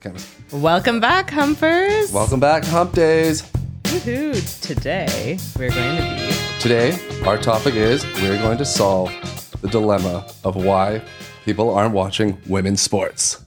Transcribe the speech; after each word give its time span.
Kind 0.00 0.16
of. 0.16 0.62
Welcome 0.62 0.98
back, 0.98 1.28
Humpers. 1.28 2.10
Welcome 2.10 2.40
back, 2.40 2.64
Hump 2.64 2.94
Days. 2.94 3.42
Woohoo. 3.82 4.60
Today, 4.62 5.38
we're 5.58 5.68
going 5.70 5.96
to 5.98 6.02
be. 6.02 6.58
Today, 6.58 6.98
our 7.26 7.36
topic 7.36 7.74
is 7.74 8.02
we're 8.22 8.38
going 8.38 8.56
to 8.56 8.64
solve 8.64 9.12
the 9.60 9.68
dilemma 9.68 10.26
of 10.42 10.56
why 10.56 11.02
people 11.44 11.74
aren't 11.74 11.92
watching 11.92 12.38
women's 12.48 12.80
sports. 12.80 13.44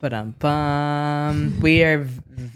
But 0.00 0.12
um, 0.12 0.34
bum. 0.40 1.60
We 1.60 1.84
are 1.84 2.08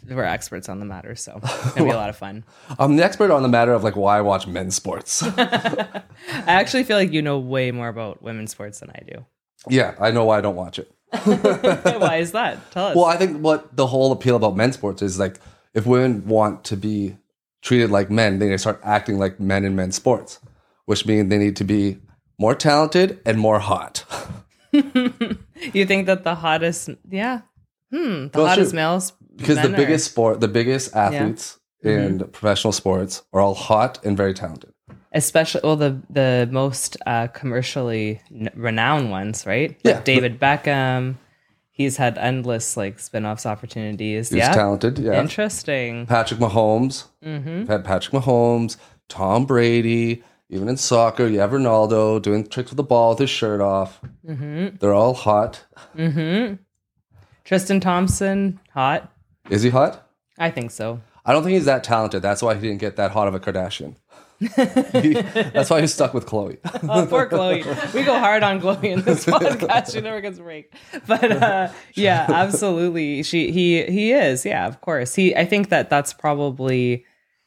we're 0.09 0.25
experts 0.25 0.69
on 0.69 0.81
the 0.81 0.87
matter, 0.87 1.15
so 1.15 1.39
it's 1.41 1.75
gonna 1.75 1.85
be 1.85 1.93
a 1.93 1.97
lot 1.97 2.09
of 2.09 2.17
fun. 2.17 2.43
I'm 2.81 2.97
the 2.97 3.05
expert 3.05 3.31
on 3.31 3.43
the 3.43 3.49
matter 3.49 3.75
of 3.75 3.85
like 3.85 3.95
why 3.95 4.19
I 4.19 4.23
watch 4.23 4.49
men's 4.49 4.75
sports. 4.75 5.23
I 5.37 6.03
actually 6.47 6.83
feel 6.83 6.97
like 6.97 7.13
you 7.13 7.23
know 7.23 7.39
way 7.39 7.71
more 7.71 7.87
about 7.87 8.23
women's 8.25 8.51
sports 8.51 8.81
than 8.81 8.91
I 8.91 9.03
do. 9.07 9.25
yeah, 9.69 9.95
I 10.01 10.11
know 10.11 10.25
why 10.25 10.39
I 10.39 10.41
don't 10.41 10.57
watch 10.57 10.81
it. 10.81 10.91
Why 11.99 12.17
is 12.17 12.33
that? 12.33 12.71
Tell 12.73 12.87
us. 12.87 12.97
Well, 12.97 13.05
I 13.07 13.17
think 13.17 13.39
what 13.41 13.75
the 13.77 13.87
whole 13.87 14.13
appeal 14.13 14.37
about 14.37 14.57
men's 14.57 14.75
sports 14.75 15.03
is 15.03 15.19
like 15.19 15.39
if 15.75 15.87
women 15.87 16.27
want 16.27 16.65
to 16.65 16.77
be 16.77 17.17
treated 17.63 17.91
like 17.91 18.11
men, 18.11 18.39
they 18.39 18.47
need 18.47 18.53
to 18.53 18.59
start 18.59 18.81
acting 18.85 19.19
like 19.19 19.41
men 19.41 19.65
in 19.65 19.75
men's 19.75 19.97
sports, 19.97 20.39
which 20.87 21.07
means 21.07 21.31
they 21.31 21.39
need 21.39 21.57
to 21.57 21.65
be 21.65 21.99
more 22.39 22.55
talented 22.55 23.21
and 23.25 23.39
more 23.39 23.59
hot. 23.59 24.05
you 24.73 25.87
think 25.87 26.07
that 26.07 26.25
the 26.25 26.35
hottest, 26.35 26.91
yeah, 27.09 27.41
hmm, 27.91 28.27
the 28.27 28.31
Well, 28.35 28.47
hottest 28.47 28.71
true. 28.73 28.77
males 28.77 29.13
Because 29.37 29.57
the 29.63 29.73
are- 29.73 29.77
biggest 29.77 30.11
sport, 30.11 30.41
the 30.41 30.49
biggest 30.49 30.95
athletes 30.95 31.59
in 31.83 32.19
Mm-hmm. 32.19 32.31
professional 32.31 32.73
sports 32.73 33.23
are 33.33 33.41
all 33.41 33.55
hot 33.55 34.05
and 34.05 34.17
very 34.17 34.35
talented. 34.35 34.73
Especially 35.15 35.63
well 35.65 35.77
the 35.77 35.99
the 36.11 36.49
most 36.53 36.99
uh, 37.07 37.29
commercially 37.29 38.21
n- 38.31 38.51
renowned 38.55 39.11
ones, 39.11 39.47
right? 39.47 39.79
Yeah. 39.83 39.95
Like 39.95 40.05
David 40.05 40.39
Beckham. 40.39 41.17
He's 41.71 41.97
had 41.97 42.19
endless 42.19 42.77
like 42.77 43.01
spin-offs 43.01 43.47
opportunities. 43.47 44.29
He's 44.29 44.39
yeah, 44.39 44.53
talented. 44.53 44.97
Yeah. 44.99 45.21
interesting. 45.21 46.07
Patrick 46.07 46.39
Mahomes. 46.39 47.07
Mm-hmm. 47.25 47.59
We've 47.61 47.69
had 47.69 47.85
Patrick 47.85 48.23
Mahomes, 48.23 48.77
Tom 49.09 49.45
Brady, 49.45 50.23
even 50.51 50.69
in 50.69 50.77
soccer, 50.77 51.27
you 51.27 51.41
have 51.41 51.51
Ronaldo 51.51 52.23
doing 52.23 52.47
tricks 52.47 52.71
with 52.71 52.77
the 52.77 52.85
ball 52.85 53.11
with 53.11 53.21
his 53.21 53.31
shirt 53.31 53.61
off. 53.61 54.01
Mm-hmm. 54.25 54.77
They're 54.77 54.95
all 54.95 55.15
hot. 55.15 55.65
Hmm. 55.97 56.55
Tristan 57.45 57.81
Thompson, 57.81 58.61
hot. 58.73 59.11
Is 59.51 59.63
he 59.63 59.71
hot? 59.71 60.09
I 60.39 60.51
think 60.51 60.71
so. 60.71 61.01
I 61.25 61.33
don't 61.33 61.43
think 61.43 61.55
he's 61.55 61.65
that 61.65 61.83
talented. 61.85 62.23
That's 62.23 62.43
why 62.43 62.55
he 62.55 62.61
didn't 62.61 62.81
get 62.81 62.97
that 62.97 63.11
hot 63.11 63.29
of 63.29 63.35
a 63.35 63.41
Kardashian. 63.41 63.97
That's 64.57 65.71
why 65.71 65.81
he's 65.81 65.95
stuck 65.95 66.13
with 66.15 66.27
Khloe. 66.27 66.59
Oh, 66.89 67.07
poor 67.07 67.27
Khloe. 67.27 67.95
We 67.95 68.03
go 68.03 68.19
hard 68.19 68.43
on 68.43 68.61
Khloe 68.61 68.85
in 68.85 69.03
this 69.03 69.25
podcast. 69.27 69.93
She 69.93 70.01
never 70.01 70.21
gets 70.21 70.39
a 70.39 70.43
break. 70.43 70.73
But 71.07 71.31
uh, 71.31 71.69
yeah, 71.95 72.27
absolutely. 72.29 73.23
She 73.23 73.51
he 73.51 73.85
he 73.85 74.13
is. 74.13 74.45
Yeah, 74.45 74.67
of 74.67 74.81
course. 74.81 75.15
He. 75.15 75.35
I 75.35 75.45
think 75.45 75.69
that 75.71 75.89
that's 75.89 76.13
probably 76.13 77.05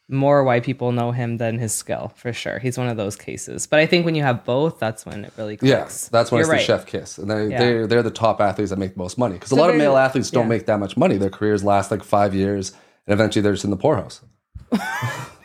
more 0.10 0.44
why 0.44 0.62
people 0.62 0.94
know 0.94 1.12
him 1.12 1.38
than 1.38 1.60
his 1.60 1.74
skill 1.74 2.14
for 2.16 2.32
sure. 2.32 2.60
He's 2.60 2.78
one 2.78 2.88
of 2.88 2.96
those 2.96 3.16
cases. 3.18 3.68
But 3.68 3.80
I 3.80 3.86
think 3.86 4.06
when 4.06 4.16
you 4.16 4.24
have 4.24 4.46
both, 4.46 4.80
that's 4.80 5.06
when 5.06 5.26
it 5.26 5.34
really 5.38 5.58
clicks. 5.58 5.70
Yes, 5.70 6.08
that's 6.08 6.32
when 6.32 6.40
You're 6.40 6.44
it's 6.46 6.52
right. 6.52 6.60
the 6.60 6.80
chef 6.80 6.86
kiss, 6.86 7.18
and 7.18 7.30
they 7.30 7.48
Yeah. 7.50 7.60
they're 7.60 7.88
they're 7.88 8.04
the 8.04 8.12
top 8.12 8.40
athletes 8.40 8.70
that 8.70 8.80
make 8.80 8.94
the 8.94 9.00
most 9.00 9.18
money. 9.18 9.34
Because 9.34 9.52
a 9.52 9.56
lot 9.56 9.70
of 9.70 9.76
male 9.76 9.98
athletes 9.98 10.32
don't 10.32 10.46
yeah. 10.46 10.50
make 10.50 10.66
that 10.68 10.80
much 10.80 10.96
money. 10.96 11.18
Their 11.18 11.30
careers 11.30 11.64
last 11.64 11.92
like 11.92 12.04
five 12.04 12.34
years, 12.34 12.72
and 13.06 13.14
eventually 13.14 13.44
they're 13.44 13.54
just 13.54 13.66
in 13.66 13.72
the 13.72 13.78
poorhouse. 13.78 14.22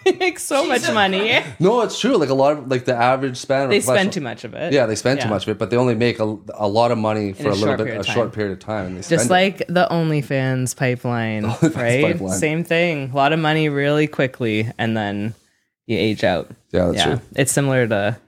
They 0.04 0.12
make 0.18 0.38
so 0.38 0.66
much 0.66 0.90
money. 0.92 1.42
No, 1.58 1.82
it's 1.82 1.98
true. 1.98 2.16
Like 2.16 2.28
a 2.28 2.34
lot 2.34 2.58
of 2.58 2.70
like 2.70 2.84
the 2.84 2.94
average 2.94 3.36
span. 3.36 3.68
They 3.68 3.80
spend 3.80 4.12
too 4.12 4.20
much 4.20 4.44
of 4.44 4.54
it. 4.54 4.72
Yeah, 4.72 4.86
they 4.86 4.96
spend 4.96 5.20
too 5.20 5.28
much 5.28 5.44
of 5.44 5.50
it, 5.50 5.58
but 5.58 5.70
they 5.70 5.76
only 5.76 5.94
make 5.94 6.18
a, 6.18 6.36
a 6.54 6.66
lot 6.66 6.90
of 6.90 6.98
money 6.98 7.32
for 7.32 7.48
a 7.48 7.52
a, 7.52 7.54
little 7.54 7.84
bit, 7.84 8.00
a 8.00 8.04
short 8.04 8.32
period 8.32 8.52
of 8.52 8.58
time. 8.58 8.86
And 8.86 8.96
they 8.96 9.00
Just 9.00 9.26
spend 9.26 9.26
it. 9.26 9.30
like 9.30 9.58
the 9.68 9.86
OnlyFans 9.90 10.76
pipeline, 10.76 11.44
right? 11.62 12.04
pipeline. 12.04 12.38
Same 12.38 12.64
thing. 12.64 13.10
A 13.10 13.16
lot 13.16 13.32
of 13.32 13.38
money 13.38 13.68
really 13.68 14.06
quickly, 14.06 14.70
and 14.78 14.96
then 14.96 15.34
you 15.86 15.96
age 15.98 16.24
out. 16.24 16.50
Yeah, 16.70 16.86
that's 16.86 16.96
yeah, 16.96 17.04
true. 17.04 17.20
it's 17.36 17.52
similar 17.52 17.86
to, 17.86 18.18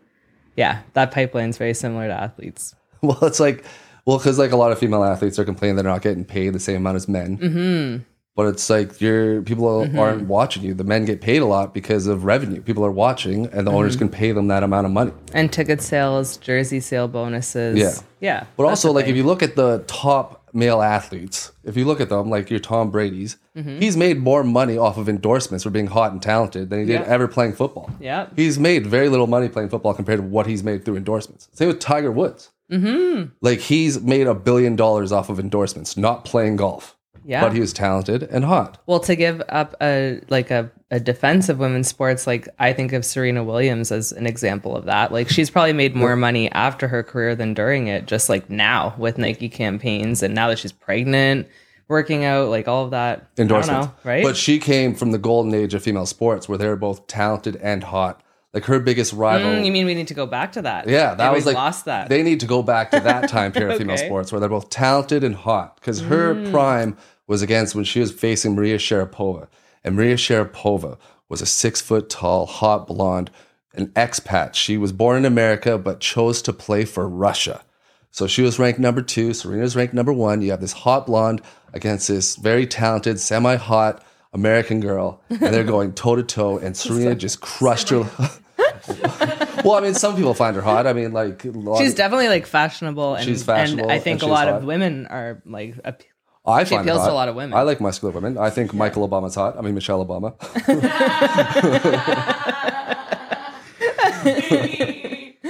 yeah, 0.57 0.83
that 0.93 1.11
pipeline's 1.11 1.57
very 1.59 1.75
similar 1.75 2.07
to 2.07 2.15
athletes. 2.15 2.75
Well, 3.03 3.19
it's 3.25 3.41
like, 3.41 3.65
well, 4.07 4.19
because 4.19 4.39
like 4.39 4.53
a 4.53 4.57
lot 4.57 4.73
of 4.73 4.79
female 4.79 5.05
athletes 5.05 5.39
are 5.39 5.45
complaining 5.45 5.77
they're 5.77 5.85
not 5.85 6.03
getting 6.03 6.25
paid 6.25 6.55
the 6.55 6.61
same 6.61 6.77
amount 6.77 6.97
as 6.97 7.09
men. 7.09 7.39
Mm-hmm. 7.39 8.03
But 8.37 8.47
it's 8.49 8.69
like 8.69 9.01
you're 9.01 9.43
people 9.43 9.65
Mm-hmm. 9.83 9.99
aren't 9.99 10.27
watching 10.27 10.65
you. 10.65 10.75
The 10.75 10.83
men 10.85 11.05
get 11.05 11.21
paid 11.21 11.41
a 11.41 11.47
lot 11.47 11.73
because 11.73 12.07
of 12.09 12.25
revenue. 12.25 12.61
People 12.63 12.85
are 12.85 12.91
watching, 12.91 13.47
and 13.47 13.65
the 13.67 13.71
Mm-hmm. 13.71 13.77
owners 13.77 13.97
can 13.97 14.09
pay 14.09 14.33
them 14.33 14.49
that 14.49 14.63
amount 14.65 14.87
of 14.87 14.93
money. 14.93 15.13
And 15.33 15.53
ticket 15.53 15.81
sales, 15.81 16.37
jersey 16.39 16.81
sale 16.81 17.07
bonuses. 17.09 17.79
Yeah. 17.79 17.93
yeah. 18.21 18.47
But 18.57 18.65
also, 18.67 18.91
like 18.93 19.05
thing. 19.05 19.13
if 19.15 19.17
you 19.17 19.23
look 19.25 19.43
at 19.43 19.55
the 19.55 19.85
top 19.87 20.43
male 20.53 20.83
athletes, 20.83 21.53
if 21.65 21.77
you 21.77 21.85
look 21.85 22.01
at 22.01 22.09
them, 22.09 22.29
like 22.31 22.51
your 22.51 22.61
Tom 22.61 22.91
Brady's, 22.91 23.37
Mm-hmm. 23.57 23.79
he's 23.79 23.97
made 23.97 24.19
more 24.19 24.43
money 24.43 24.77
off 24.77 24.99
of 24.99 25.09
endorsements 25.09 25.63
for 25.63 25.71
being 25.71 25.87
hot 25.87 26.11
and 26.11 26.21
talented 26.21 26.71
than 26.71 26.81
he 26.81 26.87
did 26.87 26.95
Yeah. 27.03 27.07
ever 27.07 27.29
playing 27.29 27.53
football. 27.53 27.89
Yeah. 28.01 28.27
he's 28.35 28.59
made 28.59 28.85
very 28.85 29.09
little 29.09 29.29
money 29.29 29.49
playing 29.49 29.69
football 29.69 29.95
compared 29.95 30.19
to 30.19 30.25
what 30.25 30.49
he's 30.49 30.65
made 30.65 30.85
through 30.85 30.97
endorsements. 30.97 31.49
Same 31.53 31.69
with 31.69 31.79
Tiger 31.79 32.11
Woods. 32.11 32.51
Mm-hmm. 32.73 33.29
Like 33.43 33.61
he's 33.61 34.01
made 34.01 34.27
a 34.27 34.35
billion 34.35 34.75
dollars 34.75 35.13
off 35.13 35.29
of 35.29 35.39
endorsements, 35.39 35.97
not 35.97 36.25
playing 36.25 36.57
golf. 36.57 36.97
Yeah. 37.27 37.41
but 37.41 37.53
he 37.55 37.61
was 37.61 37.73
talented 37.73 38.23
and 38.25 38.45
hot. 38.45 38.83
Well, 38.87 39.01
to 39.01 39.17
give 39.17 39.43
up 39.49 39.75
a 39.81 40.21
like 40.29 40.51
a, 40.51 40.71
a 40.91 41.01
defense 41.01 41.49
of 41.49 41.59
women's 41.59 41.89
sports, 41.89 42.27
like 42.27 42.49
I 42.59 42.73
think 42.73 42.93
of 42.93 43.05
Serena 43.05 43.43
Williams 43.43 43.91
as 43.91 44.13
an 44.13 44.27
example 44.27 44.77
of 44.77 44.85
that. 44.85 45.11
Like 45.13 45.29
she's 45.29 45.51
probably 45.51 45.73
made 45.73 45.95
more 45.97 46.17
money 46.17 46.51
after 46.53 46.87
her 46.89 47.03
career 47.03 47.35
than 47.35 47.55
during 47.55 47.87
it, 47.87 48.07
just 48.07 48.29
like 48.29 48.51
now 48.51 48.95
with 48.99 49.17
Nike 49.19 49.49
campaigns 49.49 50.23
and 50.23 50.35
now 50.35 50.49
that 50.49 50.59
she's 50.59 50.73
pregnant, 50.73 51.49
working 51.89 52.25
out, 52.25 52.49
like 52.51 52.69
all 52.69 52.85
of 52.85 52.91
that. 52.91 53.19
I 53.19 53.23
don't 53.37 53.45
Endorsements, 53.45 53.87
know, 53.89 53.95
right? 54.05 54.23
But 54.23 54.37
she 54.37 54.59
came 54.59 54.95
from 54.95 55.11
the 55.13 55.19
golden 55.19 55.55
age 55.55 55.75
of 55.75 55.83
female 55.83 56.07
sports, 56.07 56.49
where 56.49 56.59
they 56.59 56.67
were 56.69 56.77
both 56.77 57.07
talented 57.07 57.57
and 57.57 57.83
hot. 57.85 58.21
Like 58.53 58.67
her 58.67 58.79
biggest 58.79 59.13
rival. 59.13 59.51
Mm, 59.51 59.67
you 59.67 59.73
mean 59.73 59.85
we 59.85 59.97
need 59.97 60.07
to 60.07 60.15
go 60.15 60.27
back 60.27 60.53
to 60.53 60.63
that? 60.63 60.87
Yeah, 60.89 61.15
that 61.17 61.33
was 61.33 61.45
like 61.45 61.57
lost 61.57 61.87
that. 61.87 62.09
They 62.09 62.23
need 62.23 62.39
to 62.39 62.47
go 62.47 62.63
back 62.63 62.93
to 62.93 63.01
that 63.01 63.29
time 63.29 63.51
period 63.51 63.73
of 63.73 63.79
female 63.81 63.97
Mm. 63.97 64.07
sports 64.07 64.31
where 64.31 64.39
they're 64.39 64.49
both 64.49 64.71
talented 64.71 65.25
and 65.25 65.35
hot. 65.35 65.75
Because 65.75 66.03
her 66.03 66.51
prime 66.53 66.97
was 67.27 67.43
against 67.43 67.75
when 67.75 67.85
she 67.85 68.01
was 68.01 68.13
facing 68.13 68.55
Maria 68.55 68.79
Sharapova, 68.79 69.49
and 69.83 69.97
Maria 69.97 70.17
Sharapova 70.17 70.99
was 71.29 71.41
a 71.41 71.47
six 71.47 71.81
foot 71.81 72.09
tall, 72.11 72.47
hot 72.47 72.87
blonde, 72.87 73.31
an 73.75 73.89
expat. 73.89 74.55
She 74.55 74.77
was 74.77 74.93
born 74.93 75.19
in 75.19 75.25
America 75.25 75.79
but 75.79 76.01
chose 76.01 76.43
to 76.43 76.53
play 76.53 76.85
for 76.85 77.09
Russia. 77.09 77.65
So 78.11 78.27
she 78.29 78.43
was 78.43 78.59
ranked 78.61 78.79
number 78.79 79.03
two. 79.03 79.35
Serena's 79.35 79.75
ranked 79.75 79.95
number 79.95 80.13
one. 80.13 80.41
You 80.41 80.53
have 80.53 80.61
this 80.61 80.73
hot 80.73 81.07
blonde 81.07 81.43
against 81.73 82.07
this 82.07 82.37
very 82.37 82.67
talented, 82.67 83.19
semi 83.19 83.57
hot 83.57 84.05
American 84.33 84.81
girl, 84.81 85.21
and 85.29 85.41
they're 85.41 85.65
going 85.65 85.93
toe 85.95 86.15
to 86.17 86.23
toe. 86.23 86.59
And 86.59 86.77
Serena 86.77 87.17
just 87.17 87.41
crushed 87.41 87.89
her. 87.89 88.01
well, 89.65 89.73
I 89.75 89.81
mean, 89.81 89.95
some 89.95 90.15
people 90.17 90.35
find 90.35 90.55
her 90.57 90.63
hot. 90.63 90.87
I 90.87 90.93
mean, 90.93 91.13
like 91.13 91.43
she's 91.43 91.91
of- 91.91 91.97
definitely 91.97 92.29
like 92.29 92.47
fashionable, 92.47 93.15
and, 93.17 93.25
She's 93.25 93.43
fashionable 93.43 93.85
and 93.85 93.93
I 93.93 93.97
and 93.97 94.05
think 94.05 94.23
a 94.23 94.27
lot 94.27 94.47
hot. 94.49 94.59
of 94.59 94.65
women 94.65 95.07
are 95.07 95.43
like 95.45 95.75
ap- 95.85 96.03
I 96.47 96.65
she 96.65 96.75
find 96.75 96.87
appeals 96.89 97.07
to 97.07 97.11
a 97.11 97.15
lot 97.15 97.29
of 97.29 97.37
women. 97.37 97.57
I 97.57 97.63
like 97.63 97.81
muscular 97.81 98.13
women. 98.13 98.37
I 98.37 98.51
think 98.51 98.75
Michael 98.75 99.09
Obama's 99.09 99.35
hot. 99.35 99.57
I 99.59 99.63
mean, 99.63 99.75
Michelle 99.75 100.05
Obama. 100.05 100.35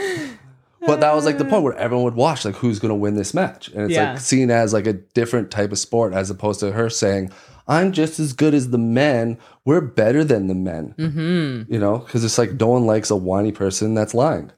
but 0.87 1.00
that 1.00 1.15
was 1.15 1.25
like 1.25 1.38
the 1.38 1.44
point 1.44 1.62
where 1.62 1.75
everyone 1.75 2.05
would 2.05 2.15
watch, 2.15 2.44
like, 2.44 2.56
who's 2.56 2.78
going 2.78 2.91
to 2.91 2.94
win 2.94 3.16
this 3.16 3.34
match, 3.34 3.69
and 3.69 3.84
it's 3.84 3.94
Yeah. 3.94 4.12
like 4.12 4.21
seen 4.21 4.50
as 4.50 4.72
like 4.72 4.87
a 4.87 4.93
different 4.93 5.50
type 5.50 5.72
of 5.72 5.78
sport, 5.78 6.12
as 6.12 6.31
opposed 6.31 6.60
to 6.60 6.72
her 6.72 6.91
saying, 6.91 7.31
"I'm 7.66 7.93
just 7.93 8.21
as 8.21 8.32
good 8.32 8.55
as 8.55 8.71
the 8.71 8.78
men. 8.78 9.38
We're 9.65 9.81
better 9.81 10.25
than 10.25 10.47
the 10.49 10.55
men." 10.55 10.94
Mm-hmm. 10.99 11.72
You 11.72 11.78
know, 11.78 11.99
because 11.99 12.25
it's 12.25 12.38
like 12.38 12.53
no 12.61 12.69
one 12.69 12.87
likes 12.87 13.11
a 13.11 13.16
whiny 13.16 13.53
person 13.53 13.94
that's 13.94 14.15
lying. 14.15 14.50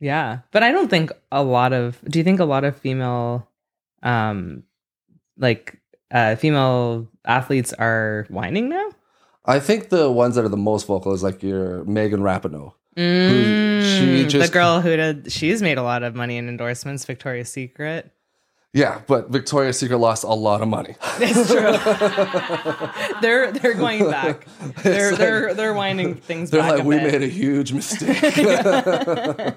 Yeah, 0.00 0.40
but 0.52 0.62
I 0.62 0.72
don't 0.72 0.88
think 0.88 1.10
a 1.32 1.42
lot 1.42 1.72
of. 1.72 2.00
Do 2.08 2.18
you 2.18 2.24
think 2.24 2.40
a 2.40 2.44
lot 2.44 2.64
of 2.64 2.76
female, 2.76 3.48
um, 4.02 4.62
like 5.38 5.80
uh, 6.10 6.36
female 6.36 7.08
athletes 7.24 7.72
are 7.72 8.26
whining 8.28 8.68
now? 8.68 8.90
I 9.44 9.60
think 9.60 9.90
the 9.90 10.10
ones 10.10 10.34
that 10.34 10.44
are 10.44 10.48
the 10.48 10.56
most 10.56 10.86
vocal 10.86 11.12
is 11.12 11.22
like 11.22 11.42
your 11.42 11.84
Megan 11.84 12.20
Rapinoe. 12.20 12.72
Mm, 12.96 14.30
she 14.30 14.38
the 14.38 14.48
girl 14.48 14.80
who 14.80 14.96
did. 14.96 15.30
She's 15.30 15.60
made 15.60 15.78
a 15.78 15.82
lot 15.82 16.02
of 16.02 16.14
money 16.14 16.38
in 16.38 16.48
endorsements. 16.48 17.04
Victoria's 17.04 17.50
Secret. 17.50 18.10
Yeah, 18.76 19.00
but 19.06 19.30
Victoria's 19.30 19.78
Secret 19.78 19.96
lost 19.96 20.22
a 20.22 20.26
lot 20.34 20.60
of 20.60 20.68
money. 20.68 20.96
It's 21.18 21.50
true. 21.50 21.72
they're 23.22 23.50
they're 23.50 23.72
going 23.72 24.10
back. 24.10 24.46
They're 24.82 25.12
like- 25.12 25.18
they're 25.18 25.54
they're 25.54 25.72
winding 25.72 26.16
things 26.16 26.50
They're 26.50 26.60
back. 26.60 26.72
like, 26.80 26.84
we 26.84 26.98
bit. 26.98 27.12
made 27.12 27.22
a 27.22 27.26
huge 27.26 27.72
mistake. 27.72 28.34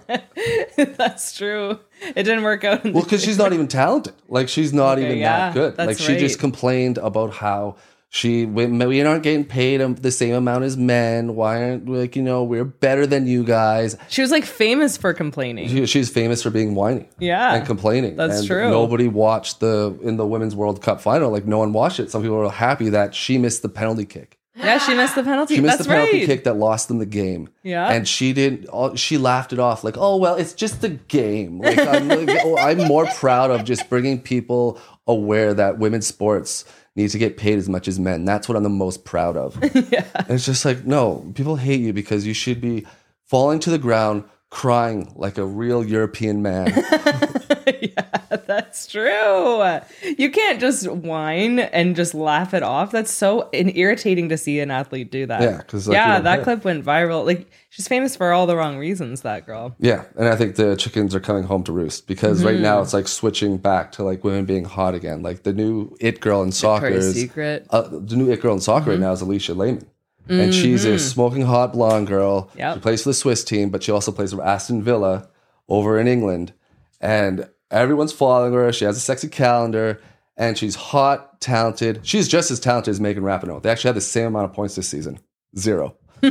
That's 0.98 1.36
true. 1.36 1.80
It 2.02 2.24
didn't 2.24 2.44
work 2.44 2.64
out. 2.64 2.84
well, 2.86 3.04
because 3.04 3.22
she's 3.22 3.38
not 3.38 3.52
even 3.52 3.68
talented. 3.68 4.14
Like, 4.30 4.48
she's 4.48 4.72
not 4.74 4.98
Okay, 4.98 5.08
even 5.08 5.18
yeah, 5.18 5.52
that 5.52 5.54
good. 5.54 5.78
Like, 5.78 5.98
she 5.98 6.18
just 6.18 6.40
complained 6.40 6.98
about 6.98 7.34
how 7.34 7.76
She 8.12 8.44
we, 8.48 8.66
we 8.66 9.02
aren't 9.04 9.22
getting 9.22 9.46
paid 9.46 9.82
um, 9.82 9.94
the 9.94 10.10
same 10.10 10.34
amount 10.34 10.64
as 10.64 10.76
men. 10.76 11.36
Why 11.36 11.64
aren't 11.64 11.88
like 11.88 12.16
you 12.16 12.24
know 12.24 12.44
we're 12.44 12.66
better 12.66 13.06
than 13.06 13.28
you 13.28 13.44
guys? 13.44 13.96
She 14.08 14.24
was 14.24 14.32
like 14.32 14.46
famous 14.46 14.98
for 14.98 15.14
complaining. 15.14 15.70
She, 15.70 15.86
she's 15.86 16.10
famous 16.10 16.42
for 16.42 16.50
being 16.50 16.74
whiny. 16.74 17.08
Yeah. 17.20 17.54
and 17.54 17.68
complaining. 17.68 18.16
That's 18.16 18.40
and 18.40 18.48
true. 18.48 18.68
Nobody 18.72 19.08
watched 19.08 19.60
the 19.60 19.96
in 20.02 20.18
the 20.18 20.26
women's 20.26 20.56
World 20.56 20.82
Cup 20.82 21.02
final. 21.02 21.30
Like 21.30 21.46
no 21.46 21.60
one 21.60 21.72
watched 21.72 22.00
it. 22.00 22.10
Some 22.10 22.24
people 22.24 22.38
were 22.38 22.50
happy 22.50 22.90
that 22.90 23.14
she 23.14 23.38
missed 23.38 23.62
the 23.62 23.70
penalty 23.70 24.06
kick. 24.06 24.40
yeah, 24.56 24.80
she 24.80 24.96
missed 24.96 25.14
the 25.14 25.24
penalty. 25.24 25.56
She 25.56 25.62
missed 25.62 25.78
That's 25.78 25.88
the 25.88 25.94
penalty 25.94 26.18
right. 26.18 26.26
kick 26.26 26.46
that 26.46 26.56
lost 26.56 26.88
them 26.88 26.98
the 26.98 27.06
game. 27.06 27.50
Yeah. 27.62 27.90
and 27.90 28.08
she 28.08 28.34
didn't. 28.34 28.98
She 28.98 29.20
laughed 29.20 29.54
it 29.54 29.60
off 29.60 29.84
like, 29.84 29.98
"Oh 30.00 30.18
well, 30.18 30.34
it's 30.34 30.54
just 30.54 30.84
a 30.84 30.90
game." 30.90 31.60
Like 31.60 31.78
I'm, 31.78 32.08
like, 32.08 32.28
oh, 32.44 32.58
I'm 32.58 32.80
more 32.88 33.06
proud 33.06 33.52
of 33.52 33.66
just 33.66 33.88
bringing 33.88 34.20
people 34.20 34.82
aware 35.06 35.54
that 35.54 35.78
women's 35.78 36.08
sports 36.08 36.66
need 36.96 37.10
to 37.10 37.18
get 37.18 37.38
paid 37.38 37.58
as 37.58 37.70
much 37.70 37.88
as 37.88 38.00
men. 38.00 38.26
That's 38.26 38.50
what 38.50 38.56
I'm 38.56 38.64
the 38.64 38.70
most 38.70 39.06
proud 39.06 39.38
of. 39.38 39.58
yeah, 39.92 40.06
and 40.16 40.32
it's 40.32 40.46
just 40.46 40.66
like, 40.66 40.86
no, 40.86 41.32
people 41.36 41.56
hate 41.56 41.82
you 41.82 41.94
because 41.94 42.26
you 42.26 42.34
should 42.34 42.62
be 42.62 42.86
falling 43.26 43.60
to 43.60 43.70
the 43.70 43.78
ground, 43.78 44.24
crying 44.50 45.12
like 45.16 45.38
a 45.38 45.46
real 45.46 45.84
European 45.84 46.42
man. 46.42 46.68
yeah, 47.82 48.09
that's 48.48 48.88
true. 48.88 49.80
You 50.18 50.30
can't 50.32 50.60
just 50.60 50.88
whine 50.90 51.60
and 51.60 51.96
just 51.96 52.14
laugh 52.14 52.54
it 52.54 52.64
off. 52.64 52.92
That's 52.92 53.12
so 53.12 53.50
irritating 53.54 54.30
to 54.30 54.38
see 54.38 54.60
an 54.60 54.72
athlete 54.72 55.12
do 55.12 55.26
that. 55.26 55.42
Yeah, 55.42 55.62
'cause, 55.62 55.88
like, 55.88 55.96
yeah, 55.96 56.20
that 56.20 56.36
care. 56.38 56.44
clip 56.44 56.64
went 56.66 56.86
viral. 56.86 57.26
Like 57.26 57.50
she's 57.70 57.88
famous 57.88 58.16
for 58.16 58.32
all 58.32 58.46
the 58.48 58.56
wrong 58.56 58.78
reasons. 58.78 59.22
That 59.22 59.46
girl. 59.46 59.76
Yeah, 59.80 60.04
and 60.18 60.28
I 60.28 60.36
think 60.36 60.56
the 60.56 60.76
chickens 60.76 61.14
are 61.16 61.20
coming 61.20 61.44
home 61.44 61.64
to 61.64 61.72
roost 61.72 62.08
because 62.08 62.44
right 62.44 62.54
Mm-hmm. 62.56 62.64
now 62.64 62.82
it's 62.82 62.94
like 62.94 63.08
switching 63.08 63.58
back 63.58 63.92
to 63.94 64.04
like 64.04 64.24
women 64.24 64.46
being 64.46 64.66
hot 64.66 64.96
again. 64.96 65.22
Like 65.22 65.44
the 65.44 65.54
new 65.54 65.96
it 66.00 66.20
girl 66.20 66.42
in 66.44 66.52
soccer 66.52 66.88
is 66.88 67.14
Secret. 67.16 67.66
uh, 67.70 67.82
the 67.92 68.16
new 68.16 68.32
it 68.32 68.42
girl 68.42 68.54
in 68.54 68.60
soccer 68.62 68.82
Mm-hmm. 68.82 68.90
right 68.92 69.00
now 69.00 69.12
is 69.12 69.22
Alisha 69.22 69.56
Lehmann, 69.56 69.86
and 70.28 70.54
she's 70.54 70.86
a 70.86 71.00
smoking 71.00 71.42
hot 71.44 71.74
blonde 71.74 72.08
girl. 72.08 72.52
Yep. 72.58 72.76
She 72.76 72.80
plays 72.82 73.04
for 73.04 73.10
the 73.10 73.14
Swiss 73.16 73.44
team, 73.44 73.70
but 73.70 73.82
she 73.84 73.92
also 73.92 74.12
plays 74.12 74.34
for 74.34 74.44
Aston 74.44 74.84
Villa 74.84 75.28
over 75.68 76.00
in 76.00 76.08
England, 76.08 76.54
and 77.02 77.48
everyone's 77.72 78.12
following 78.14 78.54
her. 78.54 78.72
She 78.74 78.86
has 78.86 78.98
a 78.98 79.02
sexy 79.02 79.28
calendar. 79.28 80.02
And 80.38 80.58
she's 80.58 80.76
hot, 80.76 81.42
talented. 81.42 82.00
She's 82.04 82.30
just 82.30 82.50
as 82.50 82.62
talented 82.62 82.92
as 82.92 83.02
Megan 83.02 83.24
Rapinoe. 83.24 83.62
They 83.62 83.70
actually 83.70 83.90
had 83.90 83.96
the 83.98 84.02
same 84.02 84.28
amount 84.28 84.46
of 84.46 84.54
points 84.54 84.76
this 84.76 84.88
season. 84.88 85.20
Zero. 85.58 85.98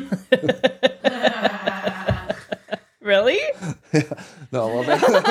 Really? 3.00 3.38
Yeah. 3.94 4.02
No, 4.50 4.66
well, 4.68 4.82
they, 4.82 4.92
I'm 4.98 5.12
like, 5.12 5.26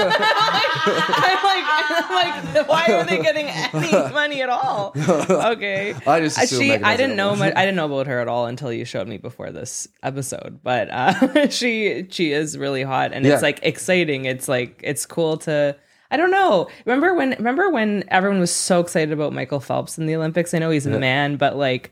I'm 1.90 2.54
like, 2.54 2.68
why 2.70 2.86
are 2.92 3.04
they 3.04 3.20
getting 3.20 3.48
any 3.48 3.92
money 4.14 4.44
at 4.44 4.50
all? 4.50 4.94
Okay. 4.96 5.96
I 6.06 6.20
just 6.20 6.38
Uh, 6.38 6.46
she 6.46 6.72
I 6.74 6.96
didn't 6.96 7.16
know 7.16 7.36
much, 7.36 7.52
I 7.56 7.66
didn't 7.66 7.78
know 7.78 7.88
about 7.88 8.06
her 8.06 8.20
at 8.20 8.28
all 8.28 8.46
until 8.46 8.72
you 8.72 8.86
showed 8.86 9.08
me 9.08 9.18
before 9.18 9.50
this 9.52 9.88
episode. 10.04 10.60
But 10.62 10.90
uh, 10.92 11.50
she 11.50 12.06
she 12.12 12.32
is 12.32 12.60
really 12.60 12.84
hot 12.84 13.12
and 13.12 13.26
Yeah. 13.26 13.34
it's 13.34 13.42
like 13.42 13.60
exciting. 13.64 14.26
It's 14.26 14.48
like 14.48 14.82
it's 14.84 15.08
cool 15.08 15.38
to 15.40 15.76
I 16.10 16.18
don't 16.18 16.32
know. 16.32 16.70
Remember 16.86 17.14
when 17.14 17.32
remember 17.32 17.70
when 17.70 18.04
everyone 18.08 18.40
was 18.40 18.54
so 18.54 18.80
excited 18.80 19.12
about 19.12 19.34
Michael 19.34 19.60
Phelps 19.60 19.98
in 19.98 20.06
the 20.06 20.16
Olympics? 20.16 20.54
I 20.54 20.60
know 20.60 20.70
he's 20.70 20.86
a 20.86 21.00
man, 21.00 21.36
but 21.38 21.58
like 21.58 21.92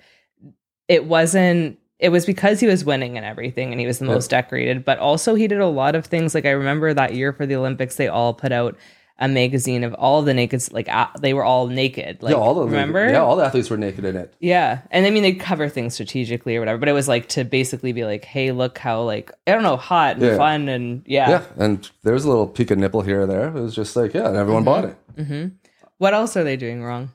it 0.88 1.06
wasn't 1.06 1.80
it 2.00 2.10
was 2.10 2.26
because 2.26 2.60
he 2.60 2.68
was 2.68 2.86
winning 2.86 3.18
and 3.18 3.26
everything 3.26 3.72
and 3.72 3.80
he 3.80 3.88
was 3.88 4.00
the 4.00 4.06
most 4.06 4.30
decorated, 4.30 4.84
but 4.84 5.00
also 5.00 5.36
he 5.36 5.48
did 5.48 5.60
a 5.60 5.68
lot 5.68 5.96
of 5.96 6.06
things. 6.06 6.36
Like 6.36 6.46
I 6.46 6.52
remember 6.52 6.94
that 6.94 7.14
year 7.14 7.34
for 7.34 7.46
the 7.46 7.56
Olympics, 7.56 7.96
they 7.96 8.08
all 8.08 8.34
put 8.34 8.52
out 8.52 8.78
a 9.18 9.30
magazine 9.30 9.86
of 9.86 9.94
all 9.94 10.24
the 10.24 10.34
naked, 10.34 10.74
like 10.74 10.90
uh, 10.90 11.08
they 11.22 11.34
were 11.34 11.44
all 11.44 11.68
naked. 11.68 12.22
Like, 12.22 12.34
yeah, 12.34 12.40
all 12.40 12.54
the 12.56 12.66
remember? 12.66 13.10
Yeah, 13.10 13.20
all 13.22 13.38
the 13.38 13.46
athletes 13.46 13.70
were 13.70 13.78
naked 13.78 14.04
in 14.04 14.18
it. 14.18 14.34
Yeah. 14.40 14.82
And 14.92 15.06
I 15.06 15.10
mean, 15.10 15.24
they 15.24 15.34
cover 15.34 15.70
things 15.70 15.94
strategically 15.94 16.58
or 16.58 16.60
whatever, 16.60 16.78
but 16.80 16.90
it 16.90 16.94
was 16.94 17.08
like 17.08 17.30
to 17.30 17.46
basically 17.46 17.94
be 17.94 18.04
like, 18.04 18.26
hey, 18.26 18.52
look 18.52 18.78
how, 18.78 19.04
like, 19.04 19.32
I 19.48 19.52
don't 19.52 19.64
know, 19.64 19.78
hot 19.78 20.18
and 20.18 20.26
Yeah. 20.26 20.38
fun. 20.38 20.68
And 20.68 21.04
yeah. 21.06 21.30
Yeah, 21.30 21.44
and 21.58 21.90
there 22.04 22.14
was 22.14 22.26
a 22.26 22.30
little 22.30 22.48
peek 22.48 22.72
of 22.72 22.78
nipple 22.78 23.02
here 23.02 23.22
or 23.22 23.26
there. 23.26 23.48
It 23.48 23.54
was 23.54 23.74
just 23.74 23.96
like, 23.96 24.14
yeah, 24.14 24.28
and 24.28 24.36
everyone 24.36 24.64
bought 24.66 24.86
it. 24.86 25.52
What 25.98 26.14
else 26.14 26.36
are 26.36 26.44
they 26.44 26.58
doing 26.58 26.84
wrong? 26.84 27.12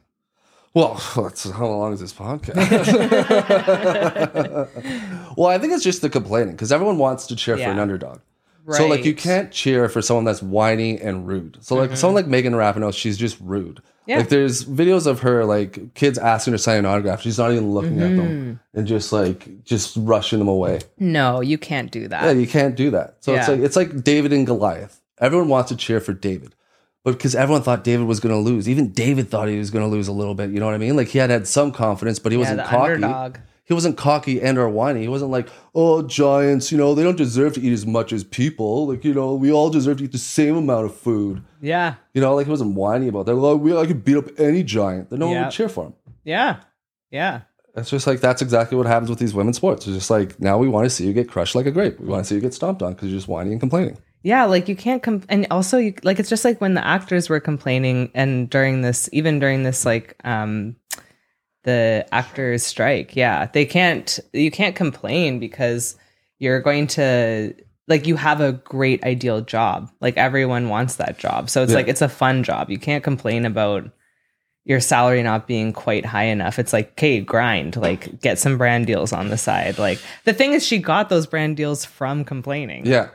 Well, 0.72 1.02
that's, 1.16 1.50
how 1.50 1.66
long 1.66 1.92
is 1.92 2.00
this 2.00 2.14
podcast? 2.14 2.56
well, 5.36 5.48
I 5.48 5.58
think 5.58 5.72
it's 5.72 5.84
just 5.84 6.00
the 6.00 6.08
complaining 6.08 6.52
because 6.54 6.72
everyone 6.72 6.96
wants 6.96 7.26
to 7.26 7.36
cheer 7.36 7.56
for 7.56 7.64
an 7.64 7.78
underdog. 7.78 8.20
So 8.76 8.86
like 8.86 9.04
you 9.04 9.14
can't 9.14 9.50
cheer 9.50 9.88
for 9.88 10.02
someone 10.02 10.24
that's 10.24 10.42
whiny 10.42 10.98
and 11.00 11.26
rude. 11.26 11.58
So 11.60 11.76
like 11.76 11.90
mm-hmm. 11.90 11.96
someone 11.96 12.14
like 12.14 12.26
Megan 12.26 12.52
Rapinoe, 12.54 12.94
she's 12.94 13.16
just 13.16 13.38
rude. 13.40 13.82
Yeah. 14.06 14.18
Like 14.18 14.28
there's 14.28 14.64
videos 14.64 15.06
of 15.06 15.20
her 15.20 15.44
like 15.44 15.94
kids 15.94 16.18
asking 16.18 16.52
her 16.52 16.56
to 16.56 16.62
sign 16.62 16.78
an 16.78 16.86
autograph. 16.86 17.20
She's 17.20 17.38
not 17.38 17.52
even 17.52 17.70
looking 17.70 18.00
at 18.00 18.16
them 18.16 18.28
mm-hmm. 18.28 18.78
and 18.78 18.86
just 18.86 19.12
like 19.12 19.62
just 19.62 19.96
rushing 19.96 20.38
them 20.38 20.48
away. 20.48 20.80
No, 20.98 21.40
you 21.40 21.58
can't 21.58 21.92
do 21.92 22.08
that. 22.08 22.24
Yeah, 22.24 22.32
you 22.32 22.46
can't 22.46 22.74
do 22.74 22.90
that. 22.90 23.16
So 23.20 23.34
it's 23.34 23.48
like 23.48 23.60
it's 23.60 23.76
like 23.76 24.02
David 24.02 24.32
and 24.32 24.46
Goliath. 24.46 25.00
Everyone 25.18 25.48
wants 25.48 25.68
to 25.68 25.76
cheer 25.76 26.00
for 26.00 26.12
David. 26.12 26.54
But 27.02 27.12
because 27.12 27.34
everyone 27.34 27.62
thought 27.62 27.82
David 27.82 28.06
was 28.06 28.20
going 28.20 28.34
to 28.34 28.40
lose, 28.40 28.68
even 28.68 28.90
David 28.90 29.30
thought 29.30 29.48
he 29.48 29.58
was 29.58 29.70
going 29.70 29.84
to 29.84 29.90
lose 29.90 30.06
a 30.06 30.12
little 30.12 30.34
bit. 30.34 30.50
You 30.50 30.60
know 30.60 30.66
what 30.66 30.74
I 30.74 30.78
mean? 30.78 30.96
Like 30.96 31.08
he 31.08 31.18
had 31.18 31.30
had 31.30 31.46
some 31.46 31.72
confidence, 31.72 32.18
but 32.18 32.32
he 32.32 32.36
Yeah, 32.36 32.42
wasn't 32.42 32.66
cocky. 32.66 32.92
underdog. 32.92 33.38
He 33.70 33.74
wasn't 33.74 33.96
cocky 33.96 34.42
and 34.42 34.58
or 34.58 34.68
whiny. 34.68 35.02
He 35.02 35.06
wasn't 35.06 35.30
like, 35.30 35.48
oh, 35.76 36.02
giants, 36.02 36.72
you 36.72 36.76
know, 36.76 36.92
they 36.92 37.04
don't 37.04 37.16
deserve 37.16 37.52
to 37.52 37.60
eat 37.60 37.72
as 37.72 37.86
much 37.86 38.12
as 38.12 38.24
people. 38.24 38.88
Like, 38.88 39.04
you 39.04 39.14
know, 39.14 39.36
we 39.36 39.52
all 39.52 39.70
deserve 39.70 39.98
to 39.98 40.04
eat 40.04 40.10
the 40.10 40.18
same 40.18 40.56
amount 40.56 40.86
of 40.86 40.96
food. 40.96 41.40
Yeah. 41.60 41.94
You 42.12 42.20
know, 42.20 42.34
like 42.34 42.46
he 42.46 42.50
wasn't 42.50 42.74
whiny 42.74 43.06
about 43.06 43.26
that. 43.26 43.34
Like, 43.36 43.60
we, 43.60 43.76
I 43.76 43.86
could 43.86 44.04
beat 44.04 44.16
up 44.16 44.40
any 44.40 44.64
giant. 44.64 45.10
Then 45.10 45.20
no 45.20 45.28
one 45.28 45.42
would 45.44 45.52
cheer 45.52 45.68
for 45.68 45.86
him. 45.86 45.94
Yeah. 46.24 46.56
Yeah. 47.12 47.42
It's 47.76 47.90
just 47.90 48.08
like 48.08 48.18
that's 48.18 48.42
exactly 48.42 48.76
what 48.76 48.88
happens 48.88 49.08
with 49.08 49.20
these 49.20 49.34
women's 49.34 49.58
sports. 49.58 49.86
It's 49.86 49.96
just 49.96 50.10
like 50.10 50.40
now 50.40 50.58
we 50.58 50.66
want 50.66 50.86
to 50.86 50.90
see 50.90 51.06
you 51.06 51.12
get 51.12 51.28
crushed 51.28 51.54
like 51.54 51.66
a 51.66 51.70
grape. 51.70 52.00
We 52.00 52.08
want 52.08 52.24
to 52.24 52.28
see 52.28 52.34
you 52.34 52.40
get 52.40 52.54
stomped 52.54 52.82
on 52.82 52.94
because 52.94 53.10
you're 53.10 53.18
just 53.18 53.28
whiny 53.28 53.52
and 53.52 53.60
complaining. 53.60 53.98
Yeah, 54.24 54.46
like 54.46 54.68
you 54.68 54.74
can't 54.74 55.00
com- 55.00 55.22
and 55.28 55.46
also 55.52 55.78
you 55.78 55.94
like 56.02 56.18
it's 56.18 56.28
just 56.28 56.44
like 56.44 56.60
when 56.60 56.74
the 56.74 56.84
actors 56.84 57.28
were 57.28 57.38
complaining 57.38 58.10
and 58.14 58.50
during 58.50 58.82
this 58.82 59.08
even 59.12 59.38
during 59.38 59.62
this 59.62 59.86
like 59.86 60.16
um 60.24 60.74
the 61.64 62.06
actors 62.12 62.64
strike. 62.64 63.14
Yeah, 63.16 63.46
they 63.52 63.64
can't 63.66 64.18
you 64.32 64.50
can't 64.50 64.74
complain 64.76 65.38
because 65.38 65.96
you're 66.38 66.60
going 66.60 66.86
to 66.88 67.54
like 67.88 68.06
you 68.06 68.16
have 68.16 68.40
a 68.40 68.52
great 68.52 69.02
ideal 69.04 69.40
job. 69.40 69.90
Like 70.00 70.16
everyone 70.16 70.68
wants 70.68 70.96
that 70.96 71.18
job. 71.18 71.50
So 71.50 71.62
it's 71.62 71.72
Yeah. 71.72 71.76
like 71.78 71.88
it's 71.88 72.02
a 72.02 72.08
fun 72.08 72.42
job. 72.44 72.70
You 72.70 72.78
can't 72.78 73.04
complain 73.04 73.44
about 73.44 73.90
your 74.64 74.78
salary 74.80 75.22
not 75.22 75.46
being 75.46 75.72
quite 75.72 76.04
high 76.04 76.24
enough. 76.24 76.58
It's 76.58 76.72
like, 76.72 76.92
okay, 76.92 77.20
grind, 77.20 77.76
like 77.76 78.20
get 78.20 78.38
some 78.38 78.58
brand 78.58 78.86
deals 78.86 79.12
on 79.12 79.28
the 79.28 79.38
side. 79.38 79.78
Like 79.78 79.98
the 80.24 80.32
thing 80.34 80.52
is 80.52 80.64
she 80.64 80.78
got 80.78 81.08
those 81.08 81.26
brand 81.26 81.56
deals 81.56 81.84
from 81.84 82.24
complaining. 82.24 82.86
Yeah. 82.86 83.08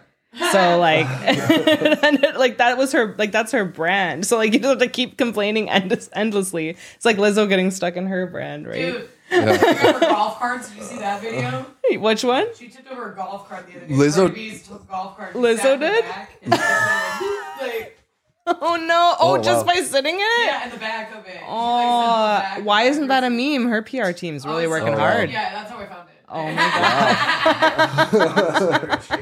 So 0.52 0.78
like, 0.80 1.06
and 1.08 2.24
it- 2.24 2.38
like 2.38 2.58
that 2.58 2.78
was 2.78 2.92
her 2.92 3.16
like 3.18 3.32
that's 3.32 3.52
her 3.54 3.64
brand. 3.66 4.26
So 4.26 4.38
like 4.38 4.54
you 4.54 4.60
don't 4.60 4.72
have 4.72 4.80
to 4.80 4.88
keep 4.88 5.18
complaining 5.18 5.70
end- 5.70 6.08
endlessly. 6.14 6.70
It's 6.96 7.06
like 7.06 7.18
Lizzo 7.18 7.48
getting 7.48 7.72
stuck 7.72 7.96
in 7.96 8.08
her 8.08 8.28
brand, 8.28 8.68
right? 8.68 8.94
Dude, 8.94 9.10
she 9.32 9.38
took 9.40 9.84
over 9.84 10.00
golf 10.02 10.38
carts. 10.40 10.70
Did 10.70 10.78
you 10.78 10.84
see 10.84 10.98
that 11.00 11.22
video? 11.22 11.66
Hey, 11.88 11.98
Which 11.98 12.24
one? 12.24 12.48
She 12.56 12.68
took 12.70 12.92
over 12.92 13.12
a 13.14 13.16
golf 13.16 13.48
cart 13.50 13.66
the 13.68 13.78
other 13.78 13.86
day. 13.88 13.94
Lizzo- 13.94 14.68
took 14.68 14.88
golf 14.90 15.16
cart. 15.18 15.34
Lizzo 15.34 15.58
sat 15.58 15.74
in 15.74 15.80
the 15.80 15.88
did? 15.92 16.04
back 16.06 17.22
like, 17.62 17.98
Oh 18.48 18.76
no! 18.76 19.16
Oh, 19.20 19.36
Oh, 19.36 19.38
just 19.42 19.66
wow. 19.66 19.74
by 19.74 19.80
sitting 19.82 20.16
in 20.16 20.22
it. 20.22 20.46
yeah, 20.46 20.66
in 20.66 20.70
the 20.72 20.78
back 20.78 21.12
of 21.16 21.26
it. 21.26 21.32
She, 21.32 21.40
like, 21.40 21.42
sat 21.42 22.58
in 22.58 22.58
the 22.58 22.62
Oh, 22.62 22.64
why 22.66 22.84
isn't 22.84 23.08
that 23.08 23.24
a 23.24 23.30
meme? 23.32 23.68
Her 23.70 23.82
PR 23.82 24.12
team's 24.12 24.46
really 24.46 24.66
Oh, 24.66 24.70
working 24.70 24.90
oh, 24.90 24.98
so- 24.98 25.02
Oh, 25.02 25.04
wow. 25.06 25.12
hard. 25.14 25.30
Yeah, 25.32 25.52
that's 25.54 25.72
how 25.72 25.78
I 25.80 25.86
found 25.88 26.10
it. 26.10 26.16
Oh 26.28 26.52
my 26.52 26.66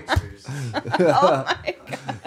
god! 0.09 0.21
Oh 0.85 1.45
oh 1.65 1.73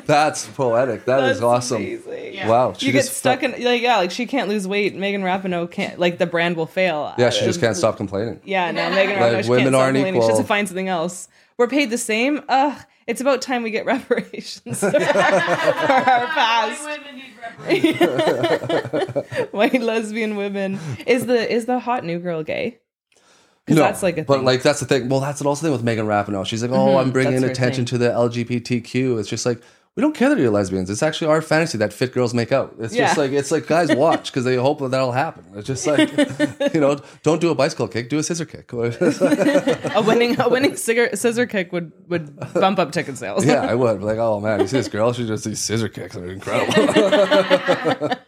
That's 0.07 0.47
poetic. 0.47 1.05
That 1.05 1.25
is 1.25 1.41
That's 1.41 1.43
awesome. 1.43 1.83
Yeah. 1.83 2.49
Wow. 2.49 2.73
She 2.75 2.87
You 2.87 2.93
get 2.93 3.05
just 3.05 3.17
stuck 3.17 3.43
in 3.43 3.53
like 3.63 3.83
yeah, 3.83 3.99
like 3.99 4.11
she 4.11 4.27
can't 4.27 4.49
lose 4.49 4.67
weight. 4.67 4.95
Megan 4.95 5.23
Rapinoe 5.23 5.71
can't 5.71 5.99
like 5.99 6.19
the 6.19 6.27
brand 6.27 6.57
will 6.57 6.67
fail. 6.67 7.15
Yeah, 7.19 7.31
she 7.31 7.45
just 7.45 7.61
can't 7.61 7.77
stop 7.77 7.97
complaining. 7.97 8.41
Yeah, 8.45 8.71
no, 8.71 8.91
Megan 8.91 9.21
Like, 9.21 9.33
Rapinoe, 9.33 9.43
she 9.45 9.51
women 9.51 9.65
can't 9.65 9.75
stop 9.75 9.83
aren't 9.83 9.97
complaining. 9.97 10.23
She 10.23 10.29
has 10.29 10.39
to 10.39 10.45
find 10.45 10.69
something 10.69 10.89
else. 10.89 11.29
We're 11.59 11.69
paid 11.69 11.91
the 11.91 11.99
same. 11.99 12.43
Ugh, 12.49 12.79
it's 13.07 13.21
about 13.21 13.43
time 13.43 13.63
we 13.63 13.71
get 13.71 13.87
reparations 13.87 14.81
for 14.81 14.87
our 14.87 16.27
past. 16.27 16.85
White 16.85 16.99
women 17.01 17.17
need 17.17 17.35
reparations. 17.41 19.53
White 19.53 19.83
lesbian 19.83 20.37
women. 20.37 20.79
Is 21.07 21.27
the 21.27 21.53
is 21.53 21.67
the 21.67 21.79
hot 21.79 22.05
new 22.05 22.19
girl 22.19 22.43
gay? 22.43 22.79
Because 23.67 23.79
No, 23.79 23.83
that's 23.83 24.03
like 24.03 24.17
a 24.17 24.23
but 24.23 24.37
thing. 24.37 24.45
like 24.45 24.63
that's 24.63 24.79
the 24.79 24.87
thing. 24.87 25.09
Well, 25.09 25.19
that's 25.19 25.43
also 25.43 25.61
the 25.61 25.67
thing 25.67 25.73
with 25.73 25.83
Megan 25.83 26.07
Rapinoe. 26.07 26.47
She's 26.47 26.63
like, 26.63 26.71
oh, 26.71 26.75
mm-hmm. 26.75 26.99
I'm 26.99 27.11
bringing 27.11 27.43
attention 27.43 27.85
to 27.87 27.99
the 27.99 28.11
LGBTQ. 28.11 29.19
It's 29.19 29.29
just 29.29 29.45
like 29.45 29.61
we 29.97 30.03
don't 30.03 30.15
care 30.15 30.29
that 30.29 30.39
you're 30.39 30.51
lesbians. 30.51 30.91
It's 30.91 31.03
actually 31.03 31.29
our 31.29 31.41
fantasy 31.41 31.79
that 31.79 31.91
fit 31.91 32.13
girls 32.13 32.35
make 32.35 32.53
out. 32.53 32.77
It's 32.79 32.95
just 32.95 33.17
like 33.17 33.33
it's 33.33 33.51
like 33.51 33.67
guys 33.67 33.93
watch 33.95 34.31
because 34.31 34.45
they 34.45 34.55
hope 34.55 34.79
that 34.81 34.91
that'll 34.91 35.11
happen. 35.11 35.47
It's 35.55 35.67
just 35.67 35.87
like 35.87 36.11
you 36.75 36.81
know, 36.81 37.01
don't 37.23 37.41
do 37.41 37.51
a 37.51 37.55
bicycle 37.55 37.89
kick, 37.89 38.11
do 38.11 38.19
a 38.19 38.23
scissor 38.23 38.45
kick. 38.45 38.71
a 38.73 40.03
winning 40.07 40.39
a 40.39 40.49
winning 40.51 40.77
scissor, 40.77 41.17
scissor 41.17 41.47
kick 41.47 41.73
would 41.73 41.93
would 42.09 42.39
bump 42.53 42.79
up 42.79 42.93
ticket 42.93 43.17
sales. 43.17 43.45
yeah, 43.47 43.63
I 43.63 43.75
would. 43.75 44.03
Like, 44.03 44.19
oh 44.19 44.39
man, 44.39 44.61
you 44.61 44.67
see 44.67 44.77
this 44.77 44.89
girl? 44.89 45.15
She 45.15 45.27
just 45.27 45.45
these 45.45 45.61
scissor 45.61 45.89
kicks 45.89 46.15
are 46.15 46.31
incredible. 46.31 48.17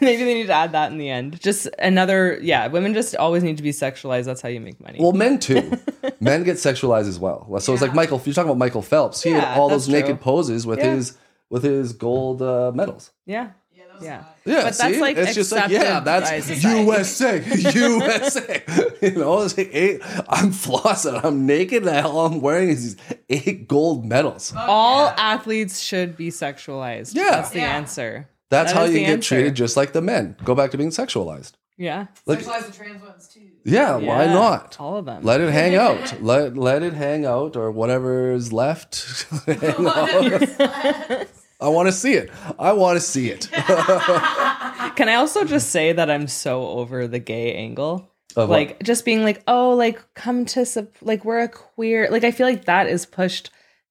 Maybe 0.02 0.24
they 0.24 0.34
need 0.34 0.46
to 0.46 0.52
add 0.52 0.72
that 0.72 0.90
in 0.92 0.98
the 0.98 1.08
end. 1.10 1.40
Just 1.40 1.68
another, 1.78 2.38
yeah. 2.42 2.66
Women 2.68 2.94
just 2.94 3.14
always 3.16 3.42
need 3.42 3.56
to 3.58 3.62
be 3.62 3.70
sexualized. 3.70 4.24
That's 4.24 4.40
how 4.40 4.48
you 4.48 4.60
make 4.60 4.80
money. 4.80 4.98
Well, 5.00 5.12
men 5.12 5.38
too. 5.38 5.72
men 6.20 6.42
get 6.42 6.56
sexualized 6.56 7.08
as 7.08 7.18
well. 7.18 7.46
So 7.60 7.72
it's 7.72 7.82
like 7.82 7.94
Michael. 7.94 8.20
You're 8.24 8.34
talking 8.34 8.48
about 8.50 8.58
Michael 8.58 8.82
Phelps, 8.82 9.22
he 9.22 9.30
Yeah, 9.30 9.40
had 9.40 9.58
all 9.58 9.68
those 9.68 9.86
that's 9.86 9.98
true. 10.00 10.08
naked 10.08 10.20
poses 10.22 10.66
with 10.66 10.78
Yeah. 10.78 10.94
his 10.94 11.16
with 11.50 11.62
his 11.64 11.92
gold 11.92 12.40
uh, 12.42 12.70
medals. 12.74 13.10
yeah, 13.26 13.50
Yeah, 13.76 13.82
yeah. 14.00 14.16
hot. 14.22 14.36
Yeah, 14.46 14.54
But 14.56 14.64
that's, 14.64 14.78
see? 14.78 15.00
like, 15.00 15.16
it's 15.16 15.34
just 15.34 15.50
like 15.52 15.68
yeah, 15.70 15.80
accepted 15.80 16.04
by 16.04 16.20
that's 16.20 16.46
society. 16.46 16.80
USA, 16.84 17.42
USA. 17.74 18.62
you 19.02 19.10
know, 19.18 19.42
it's 19.42 19.56
like 19.58 19.70
eight. 19.72 20.00
I'm 20.28 20.50
flossing. 20.64 21.22
I'm 21.24 21.46
naked. 21.46 21.86
And 21.86 22.06
all 22.06 22.26
I'm 22.26 22.40
wearing 22.40 22.68
is 22.70 22.96
these 22.96 23.16
eight 23.28 23.68
gold 23.68 24.04
medals. 24.04 24.52
All 24.56 25.06
yeah. 25.06 25.14
athletes 25.18 25.80
should 25.80 26.16
be 26.16 26.30
sexualized. 26.30 27.14
Yeah. 27.14 27.30
that's 27.30 27.50
the 27.50 27.58
Yeah. 27.58 27.76
answer. 27.76 28.28
That's 28.50 28.72
That 28.72 28.78
how 28.78 28.84
is 28.84 28.90
you 28.90 28.98
the 28.98 29.04
get 29.06 29.12
answer. 29.14 29.34
treated, 29.36 29.54
just 29.54 29.76
like 29.76 29.92
the 29.92 30.02
men. 30.02 30.36
Go 30.44 30.54
back 30.54 30.70
to 30.72 30.76
being 30.78 30.90
sexualized. 30.90 31.52
Yeah, 31.78 32.08
Like, 32.26 32.40
Sexualize 32.40 32.66
the 32.66 32.72
trans 32.72 33.00
ones 33.02 33.28
too. 33.28 33.40
yeah, 33.64 33.94
why 33.96 34.24
Yeah. 34.24 34.34
not? 34.34 34.76
All 34.78 34.98
of 34.98 35.06
them. 35.06 35.22
Let 35.22 35.40
it 35.40 35.50
hang 35.50 35.76
out. 35.86 36.20
Let 36.20 36.54
let 36.58 36.82
it 36.82 36.92
hang 36.92 37.24
out, 37.24 37.56
or 37.56 37.70
whatever 37.70 38.32
is 38.34 38.52
left. 38.52 39.24
hang 39.46 39.86
out. 39.86 41.26
I 41.62 41.68
want 41.68 41.88
to 41.88 41.92
see 41.92 42.14
it. 42.14 42.30
I 42.58 42.72
want 42.72 42.96
to 42.96 43.00
see 43.00 43.30
it. 43.30 43.48
Can 43.50 45.08
I 45.08 45.14
also 45.14 45.44
just 45.44 45.70
say 45.70 45.92
that 45.92 46.10
I'm 46.10 46.26
so 46.28 46.66
over 46.66 47.06
the 47.06 47.18
gay 47.18 47.54
angle? 47.54 48.08
Of 48.36 48.48
what? 48.48 48.54
like 48.56 48.82
just 48.82 49.04
being 49.04 49.24
like, 49.24 49.42
oh, 49.48 49.70
like 49.74 50.00
come 50.14 50.44
to 50.46 50.64
sup- 50.64 50.94
like 51.02 51.24
we're 51.24 51.40
a 51.40 51.48
queer. 51.48 52.08
Like 52.10 52.24
I 52.24 52.30
feel 52.30 52.46
like 52.46 52.66
that 52.66 52.86
is 52.86 53.04
pushed 53.04 53.50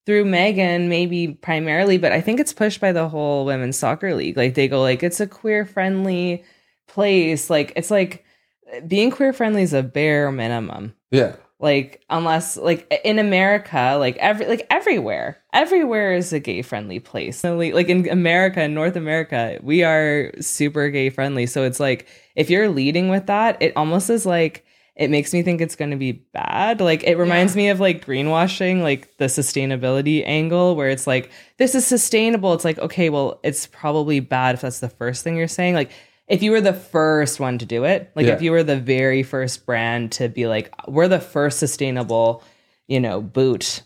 through 0.09 0.25
Megan, 0.25 0.89
maybe 0.89 1.27
primarily, 1.27 1.99
but 1.99 2.11
I 2.11 2.19
think 2.19 2.39
it's 2.39 2.51
pushed 2.51 2.81
by 2.81 2.91
the 2.91 3.07
whole 3.07 3.45
women's 3.45 3.77
soccer 3.77 4.15
league. 4.15 4.37
Like 4.37 4.55
they 4.55 4.67
go 4.67 4.81
like 4.81 5.03
it's 5.03 5.19
a 5.19 5.27
queer 5.27 5.67
friendly 5.67 6.43
place. 6.87 7.47
Like 7.47 7.73
it's 7.75 7.91
like 7.91 8.25
eh, 8.71 8.79
being 8.79 9.11
queer 9.11 9.33
friendly 9.33 9.61
is 9.61 9.71
a 9.71 9.83
bare 9.83 10.31
minimum 10.31 10.95
yeah, 11.11 11.35
like 11.59 12.03
unless 12.09 12.57
like 12.57 12.91
in 13.03 13.19
america 13.19 13.97
like 13.99 14.15
every 14.17 14.47
like 14.47 14.65
everywhere 14.69 15.37
everywhere 15.53 16.13
is 16.13 16.31
a 16.31 16.39
gay 16.39 16.61
friendly 16.61 16.99
place 16.99 17.43
like 17.43 17.73
like 17.73 17.89
in 17.89 18.07
america 18.09 18.61
in 18.61 18.73
north 18.73 18.95
america 18.95 19.59
we 19.61 19.83
are 19.83 20.31
super 20.39 20.89
gay 20.89 21.09
friendly 21.09 21.45
so 21.45 21.63
it's 21.63 21.79
like 21.79 22.07
if 22.35 22.49
you're 22.49 22.69
leading 22.69 23.09
with 23.09 23.25
that 23.25 23.57
it 23.61 23.73
almost 23.75 24.09
is 24.09 24.25
like 24.25 24.65
it 24.99 25.09
makes 25.09 25.33
me 25.33 25.41
think 25.41 25.61
it's 25.61 25.77
going 25.77 25.91
to 25.91 25.97
be 25.97 26.11
bad. 26.11 26.81
Like 26.81 27.03
it 27.05 27.17
reminds 27.17 27.55
me 27.55 27.69
of 27.69 27.79
like 27.79 28.05
greenwashing 28.05 28.81
like 28.83 29.15
the 29.17 29.25
sustainability 29.25 30.23
angle 30.27 30.75
where 30.75 30.89
it's 30.89 31.07
like 31.07 31.31
this 31.57 31.73
is 31.73 31.87
sustainable. 31.87 32.53
It's 32.53 32.65
like 32.65 32.77
okay 32.79 33.09
well 33.09 33.39
it's 33.41 33.65
probably 33.65 34.19
bad 34.19 34.55
if 34.55 34.61
that's 34.61 34.79
the 34.79 34.89
first 34.89 35.23
thing 35.23 35.37
you're 35.37 35.47
saying. 35.47 35.73
Like 35.73 35.91
if 36.27 36.43
you 36.43 36.51
were 36.51 36.61
the 36.61 36.73
first 36.73 37.39
one 37.39 37.57
to 37.57 37.65
do 37.65 37.85
it 37.85 38.11
like 38.15 38.27
Yeah. 38.27 38.33
if 38.33 38.41
you 38.43 38.51
were 38.51 38.61
the 38.61 38.77
very 38.79 39.23
first 39.23 39.65
brand 39.65 40.11
to 40.11 40.29
be 40.29 40.45
like 40.47 40.71
we're 40.87 41.07
the 41.07 41.19
first 41.19 41.57
sustainable 41.57 42.43
you 42.87 42.99
know 42.99 43.19
boot 43.19 43.81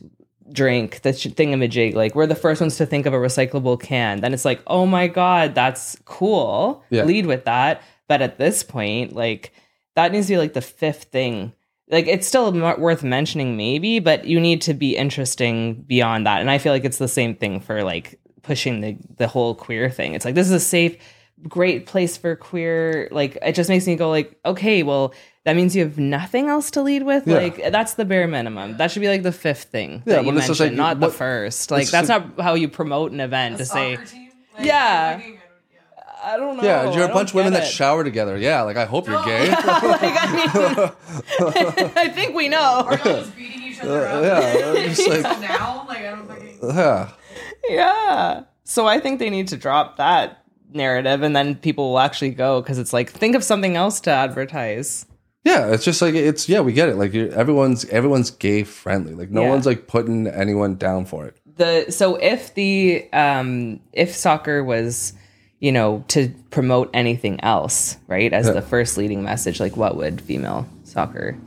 drink 0.51 1.01
the 1.03 1.13
sh- 1.13 1.27
thingamajig 1.27 1.93
like 1.95 2.15
we're 2.15 2.27
the 2.27 2.35
first 2.35 2.59
ones 2.59 2.75
to 2.77 2.85
think 2.85 3.05
of 3.05 3.13
a 3.13 3.17
recyclable 3.17 3.79
can 3.79 4.19
then 4.19 4.33
it's 4.33 4.43
like 4.43 4.61
oh 4.67 4.85
my 4.85 5.07
god 5.07 5.55
that's 5.55 5.97
cool. 6.05 6.83
Yeah. 6.89 7.05
lead 7.05 7.25
with 7.27 7.45
that. 7.45 7.81
But 8.09 8.21
at 8.21 8.37
this 8.37 8.61
point 8.63 9.15
like 9.15 9.53
that 9.95 10.11
needs 10.11 10.27
to 10.27 10.33
be 10.33 10.37
like 10.37 10.53
the 10.53 10.61
fifth 10.61 11.05
thing 11.05 11.53
like 11.89 12.07
it's 12.07 12.25
still 12.27 12.47
m- 12.47 12.79
worth 12.79 13.03
mentioning 13.03 13.55
maybe 13.57 13.99
but 13.99 14.25
you 14.25 14.39
need 14.39 14.61
to 14.61 14.73
be 14.73 14.95
interesting 14.95 15.73
beyond 15.87 16.25
that 16.25 16.41
and 16.41 16.49
i 16.49 16.57
feel 16.57 16.71
like 16.73 16.85
it's 16.85 16.97
the 16.97 17.07
same 17.07 17.35
thing 17.35 17.59
for 17.59 17.83
like 17.83 18.19
pushing 18.41 18.81
the 18.81 18.97
the 19.17 19.27
whole 19.27 19.53
queer 19.55 19.89
thing 19.89 20.13
it's 20.13 20.25
like 20.25 20.35
this 20.35 20.47
is 20.47 20.53
a 20.53 20.59
safe 20.59 20.97
great 21.47 21.85
place 21.85 22.15
for 22.17 22.35
queer 22.37 23.07
like 23.11 23.37
it 23.41 23.53
just 23.53 23.69
makes 23.69 23.85
me 23.85 23.95
go 23.95 24.09
like 24.09 24.37
okay 24.45 24.81
well 24.83 25.13
that 25.43 25.57
means 25.57 25.75
you 25.75 25.83
have 25.83 25.97
nothing 25.97 26.47
else 26.47 26.71
to 26.71 26.81
lead 26.81 27.03
with 27.03 27.27
Yeah. 27.27 27.35
like 27.35 27.71
that's 27.71 27.95
the 27.95 28.05
bare 28.05 28.27
minimum 28.27 28.77
that 28.77 28.91
should 28.91 29.01
be 29.01 29.09
like 29.09 29.23
the 29.23 29.31
fifth 29.33 29.65
thing 29.65 30.03
Yeah, 30.05 30.15
that 30.15 30.21
you 30.23 30.29
well, 30.29 30.37
it's 30.37 30.47
just 30.47 30.59
mentioned 30.61 30.77
like, 30.77 30.97
not 30.97 30.99
the 31.01 31.09
first 31.13 31.69
like 31.69 31.89
that's 31.89 32.07
just- 32.07 32.25
not 32.37 32.39
how 32.41 32.53
you 32.53 32.69
promote 32.69 33.11
an 33.11 33.19
event 33.19 33.57
to 33.57 33.65
say 33.65 33.97
team? 33.97 34.31
Like, 34.57 34.65
Yeah. 34.67 35.17
fucking- 35.17 35.33
yeah. 35.33 35.39
I 36.23 36.37
don't 36.37 36.57
know 36.57 36.63
yeah. 36.63 36.91
You're 36.93 37.05
a 37.09 37.13
bunch 37.13 37.29
of 37.31 37.35
women 37.35 37.53
get 37.53 37.59
that 37.61 37.67
it. 37.67 37.71
shower 37.71 38.03
together. 38.03 38.37
Yeah, 38.37 38.61
like 38.61 38.77
I 38.77 38.85
hope 38.85 39.07
you're 39.07 39.23
gay. 39.25 39.49
like, 39.49 39.59
I, 39.65 40.93
mean, 41.77 41.91
I 41.97 42.09
think 42.09 42.35
we 42.35 42.47
know 42.49 42.83
Are 42.85 42.95
y'all 42.97 43.03
just 43.21 43.35
beating 43.35 43.63
each 43.63 43.79
other 43.81 44.05
up? 44.07 44.23
yeah, 44.23 44.87
just 44.87 45.07
like- 45.09 45.41
now, 45.41 45.85
like 45.87 45.99
I 45.99 46.11
don't 46.11 46.27
think. 46.27 46.61
yeah. 46.61 47.09
Yeah. 47.69 48.43
So 48.63 48.87
I 48.87 48.99
think 48.99 49.19
they 49.19 49.29
need 49.29 49.47
to 49.49 49.57
drop 49.57 49.97
that 49.97 50.43
narrative 50.73 51.21
and 51.23 51.35
then 51.35 51.55
people 51.55 51.91
will 51.91 51.99
actually 51.99 52.31
go 52.31 52.61
because 52.61 52.77
it's 52.79 52.93
like, 52.93 53.09
think 53.11 53.35
of 53.35 53.43
something 53.43 53.75
else 53.75 53.99
to 54.01 54.11
advertise. 54.11 55.05
Yeah, 55.45 55.71
it's 55.73 55.83
just 55.83 56.01
like 56.01 56.13
it's 56.15 56.47
yeah, 56.47 56.61
we 56.61 56.71
get 56.71 56.87
it. 56.87 56.95
Like 56.95 57.13
you're, 57.13 57.29
everyone's 57.33 57.83
everyone's 57.85 58.31
gay 58.31 58.63
friendly. 58.63 59.13
Like 59.13 59.29
no 59.29 59.41
Yeah. 59.43 59.49
one's 59.49 59.65
like 59.65 59.87
putting 59.87 60.25
anyone 60.27 60.75
down 60.75 61.03
for 61.05 61.25
it. 61.25 61.35
The 61.57 61.91
so 61.91 62.15
if 62.15 62.53
the 62.55 63.11
um 63.11 63.81
if 63.91 64.15
soccer 64.15 64.63
was, 64.63 65.11
you 65.63 65.71
know, 65.71 66.03
to 66.09 66.27
promote 66.49 66.89
anything 66.93 67.39
else, 67.41 67.95
right, 68.07 68.33
as 68.33 68.47
Yeah. 68.47 68.51
the 68.51 68.61
first 68.61 68.97
leading 68.97 69.23
message, 69.23 69.61
like 69.61 69.77
what 69.77 69.95
would 69.95 70.19
female 70.19 70.67
soccer 70.83 71.37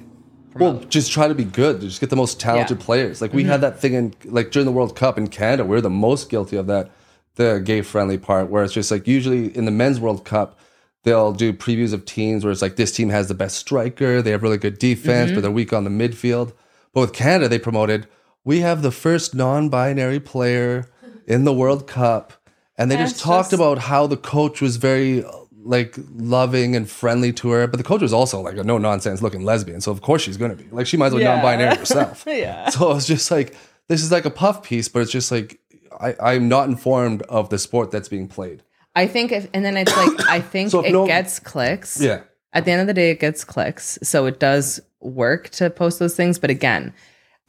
Well, 0.59 0.83
just 0.89 1.13
try 1.13 1.29
to 1.29 1.35
be 1.35 1.45
good. 1.45 1.83
Just 1.83 2.01
get 2.01 2.09
the 2.09 2.17
most 2.17 2.41
talented 2.41 2.79
Yeah. 2.79 2.87
players. 2.87 3.21
Like 3.21 3.35
we 3.35 3.45
had 3.45 3.57
mm-hmm. 3.57 3.61
that 3.61 3.79
thing 3.79 3.93
in 3.93 4.15
like 4.25 4.53
during 4.53 4.65
the 4.65 4.73
World 4.73 4.97
Cup 4.97 5.19
in 5.19 5.27
Canada. 5.27 5.67
We're 5.67 5.83
the 5.83 5.91
most 5.91 6.31
guilty 6.31 6.57
of 6.57 6.67
that, 6.69 6.91
the 7.35 7.61
gay 7.63 7.83
friendly 7.83 8.17
part, 8.17 8.49
where 8.49 8.65
it's 8.65 8.73
just 8.73 8.91
like 8.91 9.07
usually 9.07 9.55
in 9.55 9.67
the 9.67 9.71
men's 9.71 10.01
World 10.01 10.25
Cup, 10.25 10.59
they'll 11.03 11.35
do 11.35 11.53
previews 11.53 11.93
of 11.93 12.07
teams 12.07 12.43
where 12.43 12.51
it's 12.51 12.63
like 12.63 12.77
this 12.77 12.93
team 12.93 13.11
has 13.11 13.29
the 13.29 13.35
best 13.35 13.59
striker, 13.59 14.23
they 14.23 14.31
have 14.31 14.43
really 14.43 14.57
good 14.57 14.79
defense, 14.79 15.31
but 15.31 15.35
mm-hmm. 15.35 15.43
they're 15.43 15.51
weak 15.51 15.75
on 15.75 15.85
the 15.85 15.91
midfield. 15.91 16.55
But 16.95 17.03
with 17.03 17.13
Canada, 17.13 17.51
they 17.51 17.59
promoted 17.59 18.07
we 18.43 18.61
have 18.61 18.81
the 18.81 18.91
first 18.91 19.35
non-binary 19.35 20.21
player 20.21 20.87
in 21.27 21.45
the 21.45 21.53
World 21.53 21.87
Cup, 21.87 22.33
and 22.79 22.91
they 22.91 22.97
just 22.97 23.19
talked 23.19 23.51
just- 23.51 23.53
about 23.61 23.79
how 23.79 24.07
the 24.07 24.17
coach 24.17 24.61
was 24.61 24.77
very 24.77 25.25
like 25.65 25.97
loving 26.15 26.77
and 26.77 26.89
friendly 26.89 27.33
to 27.33 27.51
her, 27.51 27.67
but 27.67 27.77
the 27.79 27.83
coach 27.85 28.01
was 28.01 28.13
also 28.13 28.41
like 28.41 28.57
a 28.57 28.63
no 28.63 28.79
nonsense 28.79 29.21
looking 29.23 29.43
lesbian. 29.45 29.81
So 29.81 29.91
of 29.91 30.01
course 30.01 30.23
she's 30.23 30.37
gonna 30.37 30.55
be 30.55 30.67
like 30.71 30.87
she 30.87 30.97
might 30.97 31.07
as 31.09 31.13
well 31.15 31.23
Yeah. 31.23 31.35
non-binary 31.35 31.77
herself. 31.77 32.25
Yeah. 32.29 32.69
So 32.71 32.93
it's 32.95 33.07
just 33.07 33.31
like 33.31 33.57
this 33.89 34.03
is 34.03 34.13
like 34.13 34.25
a 34.27 34.31
puff 34.31 34.63
piece, 34.63 34.89
but 34.89 35.03
it's 35.03 35.11
just 35.11 35.33
like 35.33 35.59
I, 36.01 36.15
I'm 36.21 36.49
not 36.49 36.69
informed 36.69 37.23
of 37.23 37.49
the 37.51 37.59
sport 37.59 37.91
that's 37.91 38.09
being 38.09 38.29
played. 38.29 38.63
I 38.95 39.07
think 39.07 39.33
if, 39.33 39.49
and 39.55 39.65
then 39.65 39.77
it's 39.77 39.95
like, 39.97 40.11
I 40.29 40.41
think 40.41 40.71
So 40.71 40.85
it 40.85 40.93
no- 40.93 41.07
gets 41.07 41.39
clicks. 41.39 42.01
Yeah. 42.01 42.21
at 42.53 42.65
the 42.65 42.71
end 42.71 42.81
of 42.83 42.87
the 42.87 42.95
day, 42.95 43.11
it 43.11 43.19
gets 43.21 43.45
clicks. 43.45 43.99
So 44.03 44.27
it 44.27 44.39
does 44.39 44.79
work 45.01 45.49
to 45.51 45.69
post 45.71 45.99
those 45.99 46.15
things. 46.15 46.39
But 46.39 46.51
again, 46.51 46.93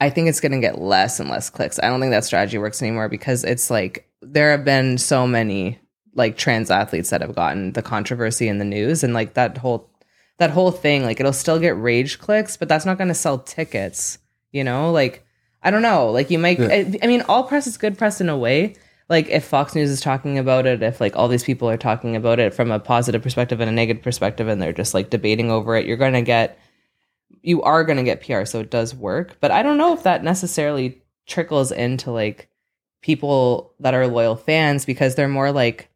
I 0.00 0.08
think 0.10 0.28
it's 0.28 0.40
going 0.40 0.52
to 0.52 0.60
get 0.60 0.80
less 0.80 1.20
and 1.20 1.28
less 1.30 1.50
clicks. 1.50 1.78
I 1.78 1.88
don't 1.88 2.00
think 2.00 2.10
that 2.12 2.24
strategy 2.24 2.56
works 2.58 2.80
anymore 2.82 3.08
because 3.08 3.44
it's 3.44 3.70
like 3.70 4.07
there 4.20 4.50
have 4.50 4.64
been 4.64 4.98
so 4.98 5.26
many 5.26 5.78
like 6.14 6.36
trans 6.36 6.70
athletes 6.70 7.10
that 7.10 7.20
have 7.20 7.34
gotten 7.34 7.72
the 7.72 7.82
controversy 7.82 8.48
in 8.48 8.58
the 8.58 8.64
news 8.64 9.04
and 9.04 9.14
like 9.14 9.34
that 9.34 9.58
whole 9.58 9.90
that 10.38 10.50
whole 10.50 10.70
thing 10.70 11.04
like 11.04 11.20
it'll 11.20 11.32
still 11.32 11.58
get 11.58 11.78
rage 11.78 12.18
clicks 12.18 12.56
but 12.56 12.68
that's 12.68 12.84
not 12.84 12.98
going 12.98 13.08
to 13.08 13.14
sell 13.14 13.38
tickets 13.38 14.18
you 14.52 14.64
know? 14.64 14.90
Like 14.90 15.24
i 15.62 15.70
don't 15.70 15.82
know. 15.82 16.10
Like 16.10 16.30
you 16.30 16.38
might 16.38 16.60
I, 16.60 16.98
I 17.02 17.06
mean 17.06 17.22
all 17.22 17.44
press 17.44 17.66
is 17.66 17.78
good 17.78 17.98
press 17.98 18.20
in 18.20 18.28
a 18.28 18.36
way. 18.36 18.76
Like 19.08 19.28
if 19.28 19.44
fox 19.44 19.74
news 19.74 19.90
is 19.90 20.00
talking 20.00 20.38
about 20.38 20.66
it 20.66 20.82
if 20.82 21.00
like 21.00 21.16
all 21.16 21.28
these 21.28 21.44
people 21.44 21.68
are 21.68 21.78
talking 21.78 22.16
about 22.16 22.38
it 22.38 22.54
from 22.54 22.70
a 22.70 22.78
positive 22.78 23.22
perspective 23.22 23.60
and 23.60 23.68
a 23.68 23.72
negative 23.72 24.02
perspective 24.02 24.48
and 24.48 24.60
they're 24.60 24.72
just 24.72 24.94
like 24.94 25.10
debating 25.10 25.50
over 25.50 25.76
it 25.76 25.86
you're 25.86 25.96
going 25.96 26.12
to 26.12 26.22
get 26.22 26.58
you 27.42 27.62
are 27.62 27.84
going 27.84 27.96
to 27.96 28.04
get 28.04 28.20
pr 28.20 28.44
so 28.44 28.60
it 28.60 28.70
does 28.70 28.94
work. 28.94 29.38
But 29.40 29.50
i 29.50 29.62
don't 29.62 29.78
know 29.78 29.94
if 29.94 30.02
that 30.04 30.24
necessarily 30.24 31.02
trickles 31.26 31.72
into 31.72 32.10
like 32.10 32.47
people 33.02 33.72
that 33.80 33.94
are 33.94 34.06
loyal 34.06 34.36
fans 34.36 34.84
because 34.84 35.14
they're 35.14 35.28
more 35.28 35.52
like 35.52 35.88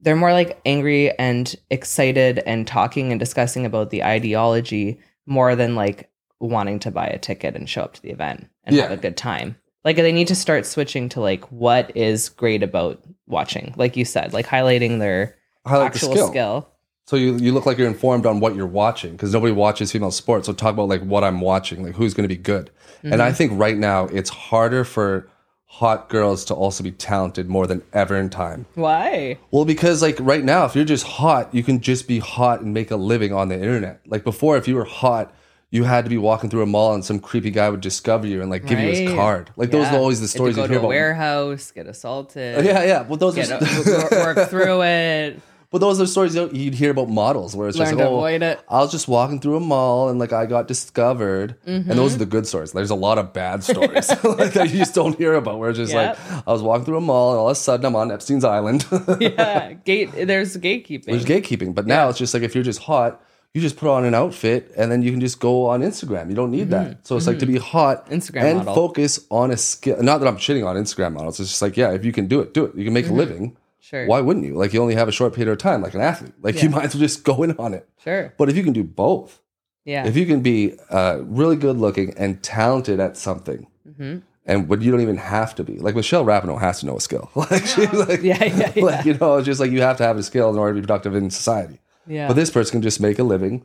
they're 0.00 0.16
more 0.16 0.32
like 0.32 0.58
angry 0.64 1.10
and 1.18 1.54
excited 1.70 2.38
and 2.46 2.66
talking 2.66 3.10
and 3.12 3.20
discussing 3.20 3.66
about 3.66 3.90
the 3.90 4.02
ideology 4.02 4.98
more 5.26 5.54
than 5.54 5.74
like 5.74 6.08
wanting 6.40 6.78
to 6.78 6.90
buy 6.90 7.06
a 7.06 7.18
ticket 7.18 7.54
and 7.54 7.68
show 7.68 7.82
up 7.82 7.92
to 7.94 8.02
the 8.02 8.10
event 8.10 8.48
and 8.64 8.74
have 8.76 8.90
a 8.90 8.96
good 8.96 9.16
time. 9.16 9.56
Like 9.84 9.96
they 9.96 10.12
need 10.12 10.28
to 10.28 10.34
start 10.34 10.64
switching 10.66 11.08
to 11.10 11.20
like 11.20 11.44
what 11.52 11.94
is 11.96 12.30
great 12.30 12.62
about 12.62 13.02
watching, 13.26 13.74
like 13.76 13.96
you 13.96 14.04
said, 14.06 14.32
like 14.32 14.46
highlighting 14.46 14.98
their 14.98 15.36
Highlight 15.66 15.92
the 15.92 15.96
actual 15.96 16.12
skill. 16.12 16.28
skill. 16.28 16.68
So 17.06 17.16
you 17.16 17.36
you 17.36 17.52
look 17.52 17.66
like 17.66 17.76
you're 17.76 17.88
informed 17.88 18.24
on 18.24 18.40
what 18.40 18.54
you're 18.54 18.66
watching 18.66 19.12
because 19.12 19.32
nobody 19.34 19.52
watches 19.52 19.92
female 19.92 20.10
sports. 20.10 20.46
So 20.46 20.52
talk 20.54 20.72
about 20.72 20.88
like 20.88 21.02
what 21.02 21.24
I'm 21.24 21.40
watching, 21.42 21.82
like 21.82 21.94
who's 21.94 22.14
going 22.14 22.24
to 22.28 22.34
be 22.34 22.40
good. 22.40 22.70
And 23.02 23.12
Mm-hmm. 23.14 23.22
I 23.22 23.32
think 23.32 23.52
right 23.58 23.76
now 23.78 24.04
it's 24.06 24.28
harder 24.30 24.84
for 24.84 25.28
hot 25.74 26.08
girls 26.08 26.44
to 26.44 26.54
also 26.54 26.82
be 26.84 26.90
talented 26.90 27.48
more 27.48 27.66
than 27.66 27.80
ever 27.92 28.16
in 28.16 28.28
time. 28.28 28.66
Why? 28.74 29.38
Well, 29.50 29.64
because 29.64 30.02
like 30.02 30.16
right 30.20 30.44
now, 30.44 30.64
if 30.66 30.74
you're 30.76 30.84
just 30.84 31.06
hot, 31.06 31.54
you 31.54 31.62
can 31.62 31.80
just 31.80 32.06
be 32.08 32.18
hot 32.18 32.60
and 32.60 32.74
make 32.74 32.90
a 32.90 32.96
living 32.96 33.32
on 33.32 33.48
the 33.48 33.54
internet. 33.54 34.00
Like 34.06 34.24
before, 34.24 34.56
if 34.56 34.66
you 34.68 34.74
were 34.74 34.84
hot, 34.84 35.32
you 35.70 35.84
had 35.84 36.04
to 36.04 36.10
be 36.10 36.18
walking 36.18 36.50
through 36.50 36.62
a 36.62 36.66
mall 36.66 36.92
and 36.94 37.04
some 37.04 37.20
creepy 37.20 37.50
guy 37.52 37.70
would 37.70 37.80
discover 37.80 38.26
you 38.26 38.42
and 38.42 38.50
like 38.50 38.66
give 38.66 38.80
you 38.80 38.88
his 38.88 39.14
card. 39.14 39.50
Like 39.56 39.70
those 39.70 39.86
Yeah. 39.86 39.94
are 39.94 39.98
always 40.00 40.20
the 40.20 40.26
stories 40.26 40.56
go 40.56 40.62
you 40.62 40.66
to 40.68 40.72
hear 40.72 40.78
a 40.78 40.80
about. 40.82 40.88
warehouse, 40.88 41.70
get 41.70 41.86
assaulted, 41.86 42.64
Yeah, 42.64 42.82
yeah. 42.82 43.02
Well, 43.02 43.16
those 43.18 43.36
get 43.36 43.50
are 43.52 44.34
work 44.34 44.50
through 44.50 44.82
it. 44.82 45.40
But 45.70 45.78
those 45.78 46.00
are 46.00 46.06
stories 46.06 46.34
you- 46.34 46.50
you'd 46.52 46.74
hear 46.74 46.90
about 46.90 47.08
models 47.08 47.54
where 47.54 47.68
it's 47.68 47.78
Learn 47.78 47.86
just 47.90 47.98
to 47.98 48.04
oh, 48.04 48.16
avoid 48.16 48.42
it. 48.42 48.58
I 48.68 48.80
was 48.80 48.90
just 48.90 49.06
walking 49.06 49.38
through 49.40 49.56
a 49.56 49.60
mall 49.60 50.08
and 50.08 50.18
like 50.18 50.32
I 50.32 50.44
got 50.46 50.66
discovered, 50.66 51.54
and 51.64 51.84
Mm-hmm. 51.84 51.96
those 51.96 52.16
are 52.16 52.18
the 52.18 52.26
good 52.26 52.46
stories. 52.46 52.72
There's 52.72 52.90
a 52.90 52.96
lot 52.96 53.18
of 53.18 53.32
bad 53.32 53.62
stories 53.70 54.08
like 54.24 54.52
that 54.54 54.70
you 54.70 54.78
just 54.78 54.94
don't 54.96 55.16
hear 55.16 55.34
about. 55.34 55.58
Where 55.60 55.70
it's 55.70 55.78
just 55.78 55.92
Yep. 55.92 56.18
like 56.18 56.46
I 56.48 56.52
was 56.52 56.62
walking 56.62 56.84
through 56.86 56.96
a 56.98 57.00
mall 57.00 57.30
and 57.32 57.38
all 57.38 57.46
of 57.48 57.52
a 57.52 57.54
sudden 57.54 57.86
I'm 57.86 57.94
on 57.94 58.10
Epstein's 58.10 58.44
island. 58.44 58.84
yeah, 59.20 59.74
gate. 59.74 60.10
There's 60.12 60.56
gatekeeping. 60.56 61.04
There's 61.04 61.24
gatekeeping, 61.24 61.74
but 61.74 61.86
now 61.86 62.08
it's 62.08 62.18
just 62.18 62.34
like 62.34 62.42
if 62.42 62.54
you're 62.56 62.64
just 62.64 62.80
hot, 62.82 63.22
you 63.54 63.60
just 63.60 63.76
put 63.76 63.88
on 63.90 64.04
an 64.04 64.14
outfit 64.14 64.72
and 64.76 64.90
then 64.90 65.02
you 65.02 65.10
can 65.12 65.20
just 65.20 65.38
go 65.40 65.66
on 65.66 65.82
Instagram. 65.82 66.28
You 66.30 66.34
don't 66.36 66.50
need 66.52 66.70
that. 66.70 67.06
So 67.06 67.16
it's 67.16 67.26
like 67.28 67.38
to 67.40 67.46
be 67.46 67.58
hot 67.58 68.06
Mm-hmm. 68.06 68.14
Instagram 68.14 68.42
and 68.44 68.58
model. 68.58 68.74
focus 68.74 69.20
on 69.30 69.50
a 69.52 69.56
skill. 69.56 70.02
Not 70.02 70.18
that 70.18 70.26
I'm 70.26 70.36
shitting 70.36 70.66
on 70.66 70.74
Instagram 70.76 71.12
models. 71.14 71.38
It's 71.38 71.50
just 71.50 71.62
like 71.62 71.76
yeah, 71.76 71.92
if 71.92 72.04
you 72.04 72.10
can 72.12 72.26
do 72.26 72.40
it, 72.40 72.54
do 72.54 72.64
it. 72.64 72.74
You 72.74 72.84
can 72.84 72.92
make 72.92 73.08
a 73.08 73.12
living. 73.12 73.56
Sure. 73.90 74.06
Why 74.06 74.20
wouldn't 74.20 74.46
you? 74.46 74.54
Like 74.54 74.72
you 74.72 74.80
only 74.80 74.94
have 74.94 75.08
a 75.08 75.12
short 75.12 75.34
period 75.34 75.50
of 75.52 75.58
time, 75.58 75.82
like 75.82 75.94
an 75.94 76.00
athlete. 76.00 76.34
Like 76.40 76.62
you 76.62 76.70
might 76.70 76.84
as 76.84 76.94
well 76.94 77.00
just 77.00 77.24
go 77.24 77.42
in 77.42 77.56
on 77.58 77.74
it. 77.74 77.88
Sure. 78.04 78.32
But 78.38 78.48
if 78.48 78.56
you 78.56 78.62
can 78.62 78.72
do 78.72 78.84
both, 78.84 79.40
Yeah. 79.84 80.06
if 80.06 80.16
you 80.16 80.26
can 80.26 80.40
be 80.42 80.78
uh, 80.90 81.18
really 81.24 81.56
good 81.56 81.76
looking 81.76 82.14
and 82.16 82.40
talented 82.42 83.00
at 83.00 83.16
something, 83.16 83.66
Mm-hmm. 83.88 84.18
and 84.46 84.68
but 84.68 84.80
you 84.82 84.90
don't 84.92 85.00
even 85.00 85.16
have 85.16 85.54
to 85.56 85.64
be 85.64 85.78
like 85.78 85.96
Michelle 85.96 86.24
Rapinoe 86.24 86.60
has 86.60 86.80
to 86.80 86.86
know 86.86 86.96
a 86.96 87.00
skill. 87.00 87.30
like 87.34 87.66
she's 87.66 87.92
like, 88.08 88.22
Yeah, 88.22 88.44
yeah, 88.44 88.72
yeah. 88.76 88.84
like 88.84 89.04
you 89.04 89.14
know, 89.14 89.36
it's 89.38 89.46
just 89.46 89.58
like 89.60 89.72
you 89.72 89.80
have 89.82 89.96
to 89.96 90.04
have 90.04 90.16
a 90.16 90.22
skill 90.22 90.50
in 90.50 90.58
order 90.58 90.74
to 90.74 90.80
be 90.80 90.86
productive 90.86 91.14
in 91.16 91.28
society. 91.30 91.80
yeah. 92.06 92.28
But 92.28 92.34
this 92.34 92.50
person 92.50 92.72
can 92.72 92.82
just 92.82 93.00
make 93.00 93.18
a 93.18 93.24
living, 93.24 93.64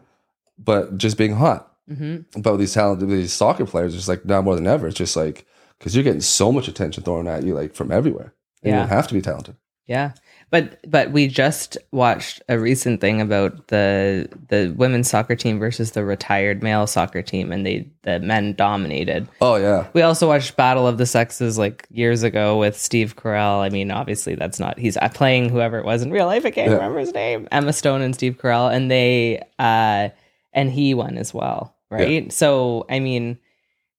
but 0.57 0.97
just 0.97 1.17
being 1.17 1.35
hot. 1.35 1.71
Mm-hmm. 1.89 2.41
But 2.41 2.51
with 2.53 2.61
these 2.61 2.73
talented 2.73 3.09
these 3.09 3.33
soccer 3.33 3.65
players, 3.65 3.93
it's 3.95 4.07
like 4.07 4.25
now 4.25 4.41
more 4.41 4.55
than 4.55 4.65
ever. 4.67 4.87
It's 4.87 4.97
just 4.97 5.15
like 5.15 5.45
because 5.77 5.95
you're 5.95 6.03
getting 6.03 6.21
so 6.21 6.51
much 6.51 6.67
attention 6.67 7.03
thrown 7.03 7.27
at 7.27 7.43
you, 7.43 7.53
like 7.53 7.75
from 7.75 7.91
everywhere. 7.91 8.33
And 8.63 8.73
You 8.73 8.79
don't 8.79 8.89
have 8.89 9.07
to 9.09 9.13
be 9.13 9.21
talented. 9.21 9.55
Yeah. 9.87 10.13
But 10.51 10.79
but 10.89 11.11
we 11.11 11.27
just 11.27 11.77
watched 11.91 12.41
a 12.49 12.57
recent 12.57 13.01
thing 13.01 13.19
about 13.19 13.67
the 13.67 14.29
the 14.47 14.73
women's 14.77 15.09
soccer 15.09 15.35
team 15.35 15.59
versus 15.59 15.91
the 15.91 16.03
retired 16.05 16.63
male 16.63 16.87
soccer 16.87 17.21
team 17.21 17.51
and 17.51 17.65
they 17.65 17.89
the 18.03 18.19
men 18.19 18.53
dominated. 18.53 19.27
Oh 19.41 19.55
yeah, 19.55 19.87
We 19.93 20.01
also 20.01 20.27
watched 20.27 20.55
Battle 20.55 20.87
of 20.87 20.97
the 20.97 21.05
Sexes 21.05 21.57
like 21.57 21.85
years 21.91 22.23
ago 22.23 22.57
with 22.57 22.77
Steve 22.77 23.15
Carell. 23.15 23.59
I 23.59 23.69
mean, 23.69 23.91
obviously 23.91 24.35
that's 24.35 24.59
not 24.59 24.77
he's 24.79 24.97
playing 25.13 25.49
whoever 25.49 25.77
it 25.79 25.85
was 25.85 26.01
in 26.03 26.11
real 26.11 26.25
life. 26.27 26.45
I 26.45 26.51
can't 26.51 26.69
Yeah. 26.69 26.75
remember 26.77 26.99
his 26.99 27.13
name. 27.13 27.47
Emma 27.51 27.73
Stone 27.73 28.01
and 28.01 28.13
Steve 28.15 28.37
Carell, 28.37 28.73
and 28.73 28.89
they 28.89 29.43
uh 29.59 30.09
and 30.53 30.71
he 30.71 30.93
won 30.93 31.17
as 31.17 31.33
well, 31.33 31.75
right? 31.89 32.31
So 32.31 32.85
I 32.89 32.99
mean, 32.99 33.39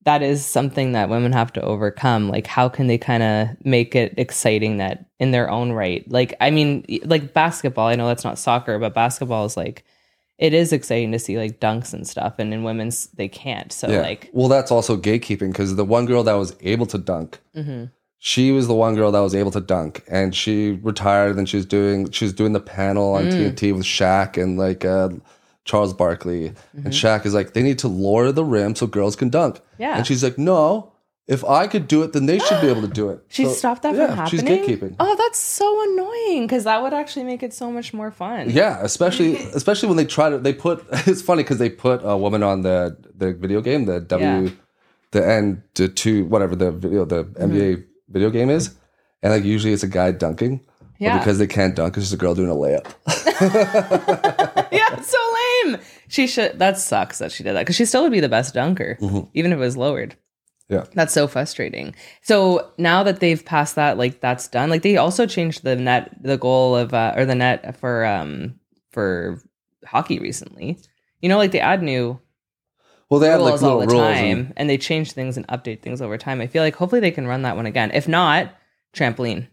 that 0.06 0.22
is 0.22 0.46
something 0.46 0.92
that 0.92 1.08
women 1.08 1.32
have 1.32 1.52
to 1.52 1.60
overcome. 1.62 2.28
Like, 2.28 2.46
how 2.46 2.68
can 2.68 2.86
they 2.86 2.96
kind 2.96 3.25
of 3.25 3.48
make 3.64 3.96
it 3.96 4.14
exciting 4.16 4.76
that 4.76 5.04
in 5.18 5.32
their 5.32 5.50
own 5.50 5.72
right? 5.72 6.08
Like, 6.08 6.32
I 6.40 6.50
mean, 6.50 6.86
like 7.04 7.34
basketball. 7.34 7.88
I 7.88 7.96
know 7.96 8.06
that's 8.06 8.25
not 8.25 8.38
soccer, 8.38 8.78
but 8.78 8.94
basketball 8.94 9.44
is 9.44 9.56
like. 9.56 9.84
It 10.38 10.52
is 10.52 10.70
exciting 10.70 11.12
to 11.12 11.18
see 11.18 11.38
like 11.38 11.60
dunks 11.60 11.94
and 11.94 12.06
stuff, 12.06 12.34
and 12.38 12.52
in 12.52 12.62
women's 12.62 13.06
they 13.14 13.26
can't. 13.26 13.72
So 13.72 13.88
yeah. 13.88 14.02
like, 14.02 14.28
well, 14.34 14.48
that's 14.48 14.70
also 14.70 14.98
gatekeeping 14.98 15.50
because 15.50 15.76
the 15.76 15.84
one 15.84 16.04
girl 16.04 16.22
that 16.25 16.34
was 16.34 16.54
able 16.60 16.84
to 16.86 16.98
dunk, 16.98 17.40
mhm. 17.56 17.90
she 18.18 18.52
was 18.52 18.68
the 18.68 18.75
one 18.75 18.96
girl 18.96 19.10
that 19.10 19.20
was 19.20 19.34
able 19.34 19.50
to 19.52 19.62
dunk, 19.62 20.04
and 20.08 20.34
she 20.34 20.72
retired. 20.82 21.38
And 21.38 21.48
she 21.48 21.56
was 21.56 21.64
doing 21.64 22.10
she 22.10 22.26
was 22.26 22.34
doing 22.34 22.52
the 22.52 22.60
panel 22.60 23.14
on 23.14 23.25
TNT 23.25 23.75
with 23.75 23.84
Shaq 23.84 24.40
and 24.40 24.58
like 24.58 24.84
uh, 24.84 25.08
Charles 25.66 25.92
Barkley. 25.92 26.46
And 26.46 26.56
mm-hmm. 26.76 26.88
Shaq 26.88 27.26
is 27.26 27.35
like, 27.35 27.52
they 27.52 27.62
need 27.62 27.78
to 27.80 27.88
lower 27.88 28.32
the 28.32 28.44
rim 28.44 28.75
so 28.75 28.87
girls 28.87 29.16
can 29.16 29.28
dunk. 29.28 29.61
Yeah. 29.78 29.99
And 29.99 30.06
she's 30.06 30.25
like, 30.25 30.38
no, 30.38 30.92
if 31.26 31.44
I 31.44 31.66
could 31.66 31.88
do 31.88 32.02
it, 32.04 32.12
then 32.12 32.26
they 32.26 32.38
should 32.38 32.61
be 32.61 32.68
able 32.68 32.82
to 32.82 32.88
do 32.88 33.11
it. 33.11 33.20
She 33.28 33.44
So, 33.44 33.52
stopped 33.52 33.82
that 33.82 33.94
yeah, 33.96 34.06
from 34.06 34.16
happening. 34.16 34.46
She's 34.46 34.49
gatekeeping. 34.78 34.94
Oh, 35.00 35.14
that's 35.16 35.40
so 35.40 35.68
annoying 35.92 36.46
because 36.46 36.64
that 36.64 36.80
would 36.82 36.94
actually 36.94 37.25
make 37.25 37.42
it 37.42 37.52
so 37.52 37.70
much 37.70 37.92
more 37.92 38.12
fun. 38.12 38.49
Yeah, 38.49 38.78
especially 38.80 39.37
especially 39.61 39.88
when 39.88 39.96
they 39.96 40.06
try 40.06 40.30
to 40.30 40.38
they 40.38 40.54
put 40.54 40.87
it's 41.06 41.20
funny 41.20 41.42
because 41.42 41.58
they 41.58 41.68
put 41.68 42.00
a 42.04 42.16
woman 42.16 42.42
on 42.44 42.62
the 42.62 42.96
the 43.14 43.35
video 43.35 43.61
game 43.61 43.85
the 43.87 43.99
W 44.00 44.44
Yeah. 44.44 44.50
the 45.11 45.28
N 45.28 45.64
to 45.75 45.88
two 45.88 46.26
whatever 46.26 46.54
the 46.54 46.70
video 46.70 47.04
the 47.04 47.25
mm-hmm. 47.25 47.42
NBA 47.42 47.85
video 48.08 48.30
game 48.30 48.49
is, 48.49 48.76
and 49.20 49.32
like 49.32 49.42
usually 49.44 49.73
it's 49.73 49.82
a 49.82 49.88
guy 49.88 50.12
dunking. 50.12 50.61
Yeah. 50.99 51.19
because 51.19 51.38
they 51.38 51.47
can't 51.47 51.75
dunk, 51.75 51.97
it's 51.97 52.07
just 52.07 52.15
a 52.15 52.17
girl 52.17 52.35
doing 52.35 52.50
a 52.50 52.55
layup. 52.55 52.87
yeah, 54.73 54.87
it's 54.93 55.11
so 55.11 55.35
lame. 55.71 55.79
She 56.09 56.26
should. 56.26 56.59
That 56.59 56.79
sucks 56.79 57.19
that 57.19 57.33
she 57.33 57.43
did 57.43 57.55
that 57.57 57.61
because 57.62 57.76
she 57.76 57.85
still 57.85 58.03
would 58.03 58.12
be 58.12 58.21
the 58.21 58.29
best 58.29 58.55
dunker, 58.55 58.99
even 59.35 59.53
if 59.53 59.57
it 59.57 59.61
was 59.61 59.76
lowered. 59.76 60.17
Yeah. 60.69 60.85
That's 60.95 61.13
so 61.13 61.28
frustrating. 61.28 61.95
So 62.23 62.73
now 62.76 63.02
that 63.04 63.21
they've 63.21 63.45
passed 63.45 63.76
that, 63.76 63.99
like 63.99 64.21
that's 64.21 64.49
done. 64.49 64.69
Like 64.71 64.82
they 64.82 64.97
also 64.97 65.26
changed 65.26 65.63
the 65.63 65.76
net, 65.76 66.11
the 66.21 66.37
goal 66.39 66.75
of 66.75 66.93
uh, 66.93 67.13
or 67.17 67.25
the 67.25 67.35
net 67.37 67.76
for 67.78 68.04
um 68.04 68.59
for 68.91 69.41
hockey 69.85 70.19
recently. 70.19 70.78
You 71.21 71.28
know, 71.28 71.39
like 71.39 71.52
they 71.52 71.61
add 71.61 71.82
new 71.82 72.19
Well, 73.11 73.21
they 73.21 73.28
rules 73.30 73.63
like 73.63 73.71
all 73.71 73.78
the 73.80 73.87
rules. 73.87 74.00
time, 74.02 74.39
And, 74.39 74.52
and 74.56 74.71
they 74.71 74.78
change 74.78 75.13
things 75.13 75.37
and 75.37 75.47
update 75.49 75.82
things 75.82 76.02
over 76.02 76.19
time. 76.19 76.41
I 76.41 76.47
feel 76.49 76.63
like 76.65 76.75
hopefully 76.76 77.00
they 77.00 77.11
can 77.13 77.26
run 77.28 77.43
that 77.43 77.54
one 77.56 77.67
again. 77.67 77.91
If 77.93 78.09
not, 78.09 78.52
trampoline. 78.93 79.47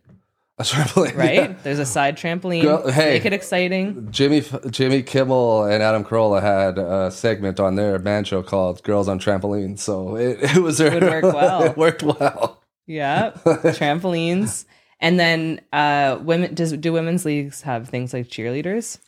a 0.60 0.64
trampoline, 0.64 1.16
right? 1.16 1.34
yeah. 1.34 1.54
There's 1.64 1.80
a 1.80 1.86
side 1.86 2.16
trampoline. 2.16 2.62
Girl- 2.62 2.92
hey. 2.92 3.14
Make 3.14 3.26
it 3.26 3.34
exciting. 3.34 4.08
Jimmy 4.12 4.44
Jimmy 4.70 5.02
Kimmel 5.02 5.64
and 5.64 5.82
Adam 5.82 6.04
Carolla 6.04 6.42
had 6.42 6.78
a 6.78 7.10
segment 7.10 7.60
on 7.60 7.76
their 7.76 7.98
man 8.00 8.24
show 8.24 8.44
called 8.44 8.84
"Girls 8.84 9.08
on 9.08 9.20
Trampolines," 9.20 9.80
so 9.80 10.16
it, 10.16 10.38
it 10.42 10.58
was 10.58 10.80
would 10.80 11.02
work 11.02 11.24
well. 11.34 11.64
it 11.64 11.76
worked 11.78 12.04
well. 12.04 12.62
Yeah. 12.86 13.32
Trampolines. 13.46 14.66
And 15.00 15.20
then 15.20 15.60
uh 15.74 16.20
women 16.22 16.54
does 16.54 16.72
do 16.74 16.94
women's 16.94 17.26
leagues 17.26 17.62
have 17.64 17.90
things 17.90 18.14
like 18.14 18.28
cheerleaders? 18.28 19.00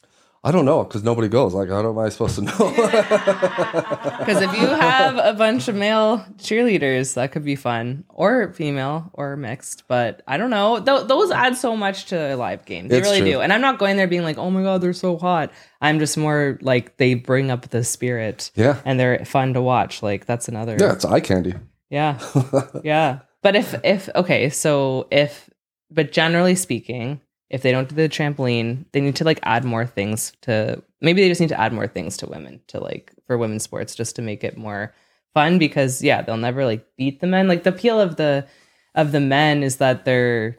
I 0.45 0.51
don't 0.51 0.65
know 0.65 0.83
because 0.83 1.03
nobody 1.03 1.27
goes. 1.27 1.55
Like, 1.55 1.69
how 1.69 1.79
am 1.89 1.97
I 1.97 2.09
supposed 2.09 2.35
to 2.35 2.41
know? 2.43 2.51
Because 4.25 4.41
if 4.41 4.53
you 4.53 4.67
have 4.67 5.17
a 5.17 5.33
bunch 5.33 5.67
of 5.67 5.75
male 5.75 6.19
cheerleaders, 6.37 7.15
that 7.15 7.31
could 7.31 7.43
be 7.43 7.55
fun. 7.55 8.05
Or 8.09 8.51
female 8.53 9.09
or 9.13 9.35
mixed. 9.35 9.83
But 9.87 10.21
I 10.27 10.37
don't 10.37 10.49
know. 10.49 10.79
Th- 10.79 11.07
those 11.07 11.31
add 11.31 11.57
so 11.57 11.75
much 11.75 12.05
to 12.05 12.33
a 12.33 12.35
live 12.35 12.65
game. 12.65 12.87
They 12.87 12.97
It's 12.99 13.07
really 13.07 13.21
true. 13.21 13.31
do. 13.33 13.41
And 13.41 13.51
I'm 13.53 13.61
not 13.61 13.77
going 13.79 13.97
there 13.97 14.07
being 14.07 14.23
like, 14.23 14.37
oh 14.37 14.49
my 14.49 14.61
God, 14.63 14.81
they're 14.81 14.93
so 14.93 15.17
hot. 15.17 15.51
I'm 15.81 15.99
just 15.99 16.17
more 16.17 16.57
like 16.61 16.97
they 16.97 17.13
bring 17.15 17.51
up 17.51 17.69
the 17.69 17.83
spirit. 17.83 18.51
yeah, 18.55 18.81
And 18.85 18.99
they're 18.99 19.25
fun 19.25 19.53
to 19.55 19.61
watch. 19.61 20.01
Like 20.01 20.25
that's 20.25 20.47
another 20.47 20.77
yeah, 20.79 20.93
it's 20.93 21.05
eye 21.05 21.19
candy. 21.19 21.53
Yeah. 21.89 22.19
yeah. 22.83 23.19
But 23.43 23.55
if 23.55 23.75
if 23.83 24.09
okay, 24.15 24.49
so 24.49 25.07
if 25.11 25.49
but 25.91 26.11
generally 26.11 26.55
speaking, 26.55 27.21
if 27.49 27.61
they 27.61 27.71
don't 27.71 27.87
do 27.89 27.95
the 27.95 28.09
trampoline, 28.09 28.85
they 28.91 29.01
need 29.01 29.15
to 29.17 29.23
like 29.23 29.39
add 29.43 29.63
more 29.63 29.85
things 29.85 30.33
to 30.41 30.81
maybe 31.01 31.21
they 31.21 31.29
just 31.29 31.41
need 31.41 31.49
to 31.49 31.59
add 31.59 31.71
more 31.73 31.87
things 31.87 32.17
to 32.17 32.27
women 32.27 32.59
to 32.67 32.79
like 32.79 33.13
for 33.27 33.37
women's 33.37 33.63
sports 33.63 33.93
just 33.95 34.15
to 34.15 34.21
make 34.21 34.43
it 34.43 34.57
more 34.57 34.93
fun 35.33 35.59
because 35.59 36.01
yeah, 36.01 36.21
they'll 36.21 36.37
never 36.37 36.65
like 36.65 36.85
beat 36.97 37.19
the 37.19 37.27
men. 37.27 37.47
Like 37.47 37.63
the 37.63 37.69
appeal 37.69 37.99
of 38.01 38.15
the 38.15 38.47
of 38.95 39.11
the 39.11 39.19
men 39.19 39.61
is 39.63 39.77
that 39.77 40.05
they're 40.05 40.57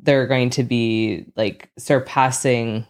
they're 0.00 0.26
going 0.26 0.50
to 0.50 0.64
be 0.64 1.26
like 1.36 1.70
surpassing 1.78 2.86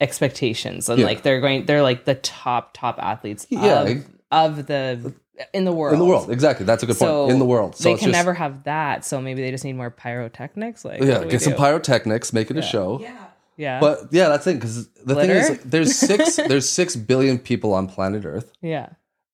expectations 0.00 0.88
and 0.88 1.00
Yeah. 1.00 1.06
like 1.06 1.22
they're 1.22 1.40
going 1.40 1.66
they're 1.66 1.82
like 1.82 2.04
the 2.04 2.14
top 2.16 2.72
top 2.74 2.98
athletes 2.98 3.46
Yeah, 3.50 3.82
of, 3.82 3.88
ex- 3.88 4.04
of 4.30 4.66
the 4.66 5.14
in 5.52 5.64
the 5.64 5.72
world 5.72 5.92
In 5.94 5.98
the 5.98 6.04
world, 6.04 6.30
exactly. 6.30 6.64
That's 6.66 6.82
a 6.82 6.86
good 6.86 6.96
so 6.96 7.24
point. 7.24 7.32
In 7.32 7.38
the 7.38 7.44
world, 7.44 7.76
so 7.76 7.84
they 7.84 7.94
can 7.94 8.08
just, 8.08 8.12
never 8.12 8.34
have 8.34 8.64
that. 8.64 9.04
So 9.04 9.20
maybe 9.20 9.42
they 9.42 9.50
just 9.50 9.64
need 9.64 9.74
more 9.74 9.90
pyrotechnics. 9.90 10.84
Like, 10.84 11.00
what 11.00 11.08
yeah, 11.08 11.18
do 11.20 11.30
get 11.30 11.42
some 11.42 11.54
pyrotechnics, 11.54 12.32
make 12.32 12.50
it 12.50 12.56
a 12.56 12.62
show. 12.62 13.00
Yeah. 13.00 13.16
Yeah, 13.58 13.80
But 13.80 14.08
yeah, 14.12 14.28
that's 14.28 14.46
it. 14.46 14.54
because 14.54 14.86
the 14.90 15.14
thing 15.14 15.30
Glitter? 15.30 15.52
is, 15.54 15.58
there's 15.64 15.96
six 15.96 16.36
there's 16.48 16.68
six 16.68 16.94
billion 16.94 17.38
people 17.38 17.72
on 17.72 17.88
planet 17.88 18.26
Earth, 18.26 18.52
yeah, 18.60 18.90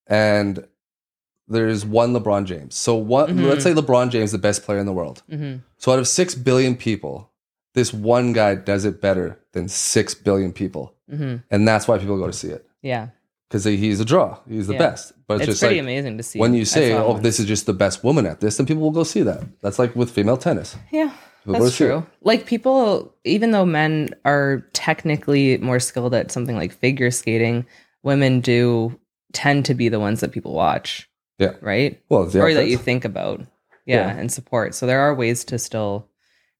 and 0.07 0.65
there's 1.49 1.85
one 1.85 2.13
LeBron 2.15 2.45
James. 2.45 2.77
So 2.77 2.95
what? 2.95 3.31
Mhm. 3.31 3.49
Let's 3.49 3.65
say 3.65 3.75
LeBron 3.75 4.11
James 4.11 4.31
the 4.31 4.39
best 4.39 4.63
player 4.63 4.79
in 4.79 4.87
the 4.87 4.93
world. 4.93 5.23
hmm 5.29 5.57
So 5.77 5.93
out 5.93 5.99
of 5.99 6.07
six 6.07 6.37
billion 6.37 6.77
people, 6.77 7.33
this 7.75 7.93
one 7.93 8.33
guy 8.33 8.55
does 8.55 8.85
it 8.85 9.01
better 9.01 9.41
than 9.55 9.69
six 9.69 10.15
billion 10.15 10.53
people, 10.53 10.95
hmm 11.11 11.39
and 11.51 11.67
that's 11.67 11.89
why 11.89 11.99
people 11.99 12.17
go 12.17 12.27
to 12.29 12.33
see 12.33 12.49
it 12.49 12.65
yeah. 12.81 13.09
Because 13.53 13.65
he's 13.65 14.01
a 14.01 14.05
draw. 14.05 14.39
He's 14.49 14.67
the 14.67 14.73
Yeah. 14.73 14.79
best. 14.79 15.13
But 15.29 15.35
it's, 15.35 15.43
It's, 15.43 15.47
just 15.53 15.61
pretty 15.61 15.75
like 15.77 15.83
amazing 15.83 16.17
to 16.17 16.23
see. 16.23 16.39
when 16.39 16.55
you 16.55 16.65
say, 16.65 16.95
"Oh, 16.95 17.13
one. 17.13 17.23
this 17.23 17.39
is 17.39 17.45
just 17.45 17.67
the 17.67 17.75
best 17.75 18.03
woman 18.03 18.25
at 18.25 18.41
this," 18.41 18.57
then 18.57 18.65
people 18.67 18.83
will 18.83 18.91
go 18.91 19.05
see 19.05 19.21
that. 19.23 19.43
That's 19.61 19.79
like 19.79 19.95
with 19.95 20.11
female 20.11 20.39
tennis. 20.39 20.75
yeah, 20.91 21.13
People 21.45 21.61
that's 21.63 21.77
true. 21.77 22.07
Like 22.23 22.47
people, 22.47 23.15
even 23.25 23.51
though 23.51 23.67
men 23.67 24.09
are 24.25 24.65
technically 24.73 25.59
more 25.59 25.81
skilled 25.81 26.15
at 26.15 26.31
something 26.33 26.57
like 26.57 26.73
figure 26.73 27.11
skating, 27.11 27.67
women 28.03 28.41
do 28.41 28.99
tend 29.35 29.67
to 29.67 29.75
be 29.75 29.89
the 29.91 30.01
ones 30.01 30.21
that 30.21 30.33
people 30.33 30.55
watch. 30.55 31.09
Yeah. 31.39 31.55
right. 31.61 32.01
Well, 32.09 32.23
or 32.37 32.55
that 32.55 32.69
you 32.69 32.79
think 32.79 33.05
about. 33.05 33.41
Yeah, 33.85 34.07
Yeah. 34.07 34.17
and 34.19 34.31
support. 34.33 34.75
So 34.77 34.87
there 34.87 35.01
are 35.01 35.13
ways 35.15 35.45
to 35.45 35.59
still 35.59 36.07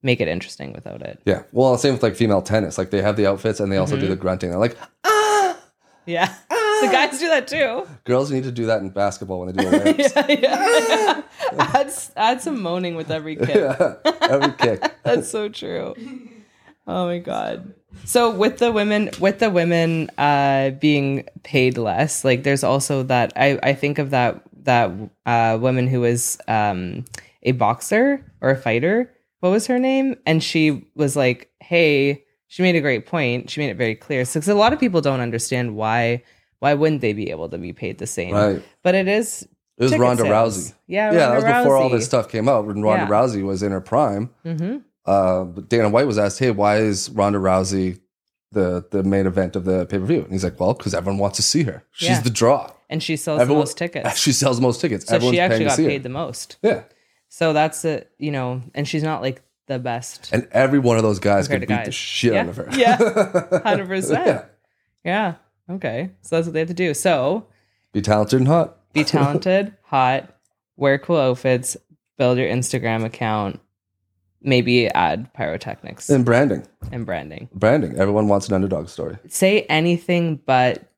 make 0.03 0.21
it 0.21 0.27
interesting 0.29 0.73
without 0.73 1.01
it. 1.03 1.21
Yeah. 1.25 1.43
Well, 1.53 1.79
same 1.79 1.93
with 1.95 2.03
like 2.03 2.17
female 2.17 2.43
tennis. 2.43 2.77
Like 2.79 2.91
they 2.91 3.01
have 3.01 3.17
the 3.17 3.27
outfits 3.29 3.61
and 3.61 3.71
they 3.71 3.77
also 3.77 3.95
Mm-hmm. 3.95 4.05
do 4.05 4.09
the 4.11 4.17
grunting. 4.17 4.51
They're 4.51 4.59
like, 4.59 4.77
ah. 5.05 5.57
Yeah, 6.05 6.35
the 6.83 6.89
guys 6.89 7.19
do 7.19 7.29
that 7.29 7.49
too. 7.49 7.87
Girls 8.05 8.31
need 8.31 8.45
to 8.45 8.53
do 8.53 8.67
that 8.67 8.81
in 8.83 8.91
basketball 8.91 9.41
when 9.41 9.55
they 9.55 9.63
do 9.65 9.71
layups. 9.71 10.43
yeah, 10.43 11.23
yeah. 11.57 11.69
add, 11.75 11.93
add 12.17 12.41
some 12.43 12.61
moaning 12.61 12.95
with 12.95 13.11
every 13.11 13.37
kick. 13.37 13.49
yeah. 13.57 13.95
Every 14.21 14.53
kick. 14.53 14.81
That's 15.03 15.31
so 15.31 15.49
true. 15.49 15.95
Oh 16.87 17.07
my 17.07 17.19
god. 17.19 17.75
So 18.05 18.31
with 18.31 18.59
the 18.59 18.73
women 18.73 19.11
with 19.21 19.39
the 19.39 19.51
women 19.51 20.11
uh 20.19 20.71
being 20.71 21.25
paid 21.43 21.79
less, 21.79 22.25
like 22.25 22.43
there's 22.43 22.65
also 22.65 23.03
that 23.05 23.33
I 23.37 23.59
I 23.63 23.75
think 23.75 23.99
of 23.99 24.11
that 24.11 24.43
that 24.65 24.91
uh 25.27 25.59
woman 25.61 25.87
who 25.87 26.01
was 26.01 26.39
um 26.49 27.05
a 27.43 27.53
boxer 27.53 28.25
or 28.41 28.51
a 28.51 28.57
fighter. 28.57 29.13
What 29.41 29.51
was 29.51 29.67
her 29.67 29.79
name? 29.79 30.17
And 30.25 30.43
she 30.43 30.87
was 30.95 31.17
like, 31.17 31.51
"Hey, 31.61 32.25
she 32.47 32.63
made 32.63 32.77
a 32.77 32.81
great 32.81 33.07
point. 33.07 33.51
She 33.51 33.61
made 33.61 33.71
it 33.71 33.77
very 33.77 33.97
clear." 33.97 34.25
So 34.25 34.39
'cause 34.41 34.49
a 34.49 34.55
lot 34.55 34.73
of 34.73 34.79
people 34.81 35.01
don't 35.01 35.21
understand 35.21 35.75
why 35.77 36.23
why 36.63 36.75
wouldn't 36.75 37.01
they 37.01 37.13
be 37.13 37.31
able 37.31 37.49
to 37.49 37.59
be 37.59 37.73
paid 37.73 37.99
the 37.99 38.07
same? 38.07 38.35
Right. 38.35 38.63
But 38.85 38.95
it 38.95 39.09
is 39.09 39.43
It 39.79 39.83
was 39.85 39.99
Ronda 39.99 40.23
sales. 40.23 40.59
Rousey. 40.71 40.75
Yeah, 40.87 41.11
yeah, 41.13 41.19
that 41.19 41.29
Ronda 41.35 41.47
was 41.51 41.65
before 41.65 41.77
all 41.77 41.89
this 41.91 42.05
stuff 42.05 42.29
came 42.29 42.49
out. 42.49 42.67
When 42.67 42.83
Ronda 42.83 43.05
Yeah. 43.07 43.11
Rousey 43.11 43.43
was 43.45 43.63
in 43.63 43.73
her 43.73 43.81
prime, 43.81 44.31
hmm 44.45 44.77
uh, 45.05 45.43
but 45.45 45.69
Dana 45.69 45.89
White 45.89 46.07
was 46.07 46.17
asked, 46.19 46.39
"Hey, 46.39 46.53
why 46.53 46.77
is 46.79 47.11
Ronda 47.11 47.41
Rousey 47.41 47.99
the 48.53 48.85
the 48.93 49.03
main 49.03 49.27
event 49.27 49.57
of 49.57 49.65
the 49.65 49.87
pay 49.87 49.99
per 49.99 50.05
view?" 50.05 50.23
And 50.23 50.31
he's 50.33 50.45
like, 50.45 50.61
"Well, 50.61 50.75
because 50.75 50.95
everyone 50.95 51.19
wants 51.19 51.37
to 51.39 51.43
see 51.43 51.65
her. 51.65 51.83
She's 51.91 52.09
Yeah. 52.11 52.21
the 52.21 52.31
draw. 52.31 52.71
And 52.89 53.03
she 53.03 53.17
sells 53.17 53.41
Everyone- 53.41 53.61
the 53.61 53.63
most 53.63 53.77
tickets. 53.79 54.19
She 54.25 54.33
sells 54.33 54.57
the 54.59 54.63
most 54.63 54.81
tickets. 54.81 55.07
So 55.09 55.15
Everyone's 55.17 55.35
she 55.37 55.41
actually 55.41 55.65
got 55.65 55.77
paid 55.79 55.93
her. 55.93 55.99
the 56.05 56.09
most. 56.11 56.59
yeah, 56.63 56.83
So 57.29 57.53
that's 57.53 57.85
it, 57.85 58.11
you 58.19 58.31
know, 58.31 58.63
and 58.75 58.87
she's 58.87 59.03
not 59.03 59.23
like 59.23 59.43
the 59.67 59.79
best. 59.81 60.29
and 60.33 60.47
every 60.53 60.79
one 60.79 60.97
of 60.99 61.03
those 61.03 61.19
guys 61.19 61.49
to 61.49 61.59
beat 61.59 61.85
the 61.87 61.91
shit 61.91 62.35
yeah. 62.35 62.41
out 62.43 62.49
of 62.51 62.57
her. 62.59 62.69
Yeah. 62.77 62.97
Hundred 63.65 63.89
percent. 63.89 64.27
Yeah. 64.27 64.45
Yeah. 65.05 65.35
Okay. 65.73 66.11
So 66.23 66.37
that's 66.37 66.47
what 66.47 66.53
they 66.55 66.61
have 66.61 66.69
to 66.69 66.75
do. 66.75 66.95
So 66.95 67.47
Be 67.93 68.01
talented 68.03 68.41
and 68.41 68.49
hot. 68.49 68.79
be 68.93 69.05
talented, 69.05 69.75
hot, 69.85 70.37
wear 70.77 70.99
cool 70.99 71.19
outfits, 71.19 71.77
build 72.19 72.39
your 72.39 72.49
Instagram 72.49 73.05
account, 73.05 73.61
maybe 74.43 74.89
add 74.89 75.33
pyrotechnics 75.35 76.11
And 76.11 76.25
branding. 76.25 76.67
and 76.91 77.07
branding. 77.07 77.49
Branding. 77.55 77.97
Everyone 77.99 78.29
wants 78.29 78.49
an 78.49 78.55
underdog 78.55 78.89
story. 78.89 79.17
Say 79.29 79.63
anything 79.63 80.41
but 80.47 80.91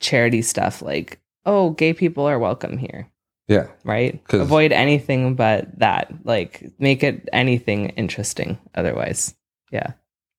charity 0.00 0.42
stuff 0.42 0.82
like, 0.82 1.20
oh, 1.46 1.70
gay 1.70 1.92
people 1.92 2.24
are 2.26 2.38
welcome 2.38 2.78
here. 2.78 3.08
Yeah. 3.48 3.66
Right? 3.84 4.22
Avoid 4.30 4.72
anything 4.72 5.34
but 5.34 5.78
that. 5.80 6.12
Like 6.24 6.70
make 6.78 7.02
it 7.02 7.28
anything 7.32 7.90
interesting 7.90 8.58
otherwise. 8.74 9.34
Yeah. 9.70 9.92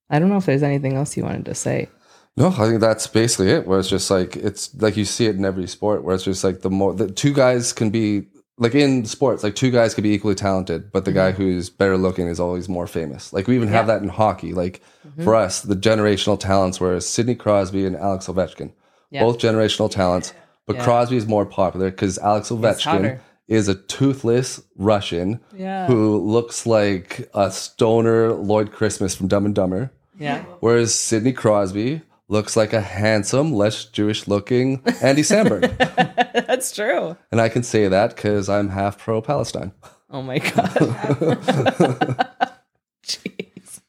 I 0.09 0.19
don't 0.19 0.29
know 0.29 0.37
if 0.37 0.45
there's 0.45 0.63
anything 0.63 0.93
else 0.93 1.15
you 1.17 1.23
wanted 1.23 1.45
to 1.45 1.55
say. 1.55 1.89
No, 2.35 2.47
I 2.47 2.67
think 2.67 2.79
that's 2.81 3.05
basically 3.07 3.51
it. 3.51 3.67
Where 3.67 3.79
it's 3.79 3.89
just 3.89 4.09
like 4.09 4.35
it's 4.35 4.73
like 4.81 4.97
you 4.97 5.05
see 5.05 5.27
it 5.27 5.35
in 5.35 5.45
every 5.45 5.67
sport, 5.67 6.03
where 6.03 6.15
it's 6.15 6.23
just 6.23 6.43
like 6.43 6.61
the 6.61 6.69
more 6.69 6.93
the 6.93 7.09
two 7.11 7.33
guys 7.33 7.73
can 7.73 7.89
be 7.91 8.27
like 8.57 8.73
in 8.75 9.05
sports, 9.05 9.43
like 9.43 9.55
two 9.55 9.69
guys 9.71 9.93
can 9.93 10.03
be 10.03 10.13
equally 10.13 10.35
talented, 10.35 10.91
but 10.91 11.05
the 11.05 11.11
guy 11.11 11.31
who's 11.31 11.69
better 11.69 11.97
looking 11.97 12.27
is 12.27 12.39
always 12.39 12.67
more 12.69 12.87
famous. 12.87 13.33
Like 13.33 13.47
we 13.47 13.55
even 13.55 13.67
have 13.67 13.85
Mm-hmm. 13.85 13.87
That 13.87 14.01
in 14.03 14.09
hockey. 14.09 14.53
Like 14.53 14.81
for 15.23 15.35
us, 15.35 15.61
the 15.61 15.75
generational 15.75 16.39
talents 16.39 16.79
were 16.79 16.99
Sidney 16.99 17.35
Crosby 17.35 17.85
and 17.85 17.95
Alex 17.95 18.27
Ovechkin, 18.27 18.71
Yeah. 19.11 19.21
both 19.23 19.37
generational 19.39 19.89
talents. 19.91 20.33
But 20.65 20.77
Yeah. 20.77 20.83
Crosby 20.85 21.17
is 21.17 21.27
more 21.27 21.45
popular 21.45 21.91
because 21.91 22.17
Alex 22.19 22.49
Ovechkin 22.49 23.19
is 23.47 23.67
a 23.67 23.75
toothless 23.75 24.61
Russian 24.77 25.39
Yeah. 25.55 25.85
who 25.87 26.17
looks 26.17 26.65
like 26.65 27.29
a 27.33 27.51
stoner 27.51 28.33
Lloyd 28.33 28.71
Christmas 28.71 29.13
from 29.13 29.27
Dumb 29.27 29.45
and 29.45 29.53
Dumber. 29.53 29.91
Yeah. 30.17 30.43
Whereas 30.61 30.95
Sidney 30.95 31.33
Crosby 31.33 32.01
looks 32.33 32.57
like 32.57 32.73
a 32.73 32.81
handsome, 32.81 33.53
less 33.53 33.85
Jewish 33.85 34.27
looking 34.27 34.81
Andy 35.01 35.21
Samberg. 35.21 35.77
That's 36.47 36.73
true. 36.75 37.15
and 37.31 37.39
I 37.39 37.47
can 37.47 37.63
say 37.63 37.87
that 37.87 38.15
because 38.15 38.49
I'm 38.49 38.69
half 38.69 38.97
pro 38.97 39.21
Palestine. 39.21 39.71
Oh 40.09 40.21
my 40.21 40.39
god. 40.39 42.29
Jesus. 43.03 43.81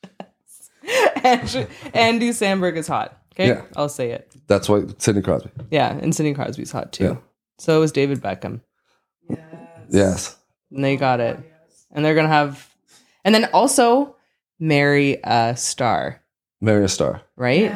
Andy, 1.24 1.66
Andy 1.94 2.30
Samberg 2.30 2.76
is 2.76 2.86
hot. 2.86 3.18
Okay, 3.34 3.48
Yeah. 3.48 3.62
I'll 3.76 3.88
say 3.88 4.10
it. 4.10 4.30
That's 4.46 4.68
why 4.68 4.82
Sidney 4.98 5.22
Crosby. 5.22 5.50
Yeah, 5.70 5.92
and 5.92 6.14
Sidney 6.14 6.34
Crosby's 6.34 6.70
hot 6.70 6.92
too. 6.92 7.04
Yeah. 7.04 7.16
So 7.58 7.82
is 7.82 7.92
David 7.92 8.20
Beckham. 8.22 8.60
Yes. 9.88 10.36
And 10.70 10.84
they 10.84 10.96
got 10.96 11.20
it. 11.20 11.38
And 11.92 12.04
they're 12.04 12.14
gonna 12.14 12.28
have, 12.28 12.68
and 13.24 13.34
then 13.34 13.46
also 13.52 14.16
marry 14.58 15.18
a 15.24 15.56
star, 15.56 16.20
Marry 16.60 16.84
a 16.84 16.88
star. 16.88 17.22
right? 17.36 17.72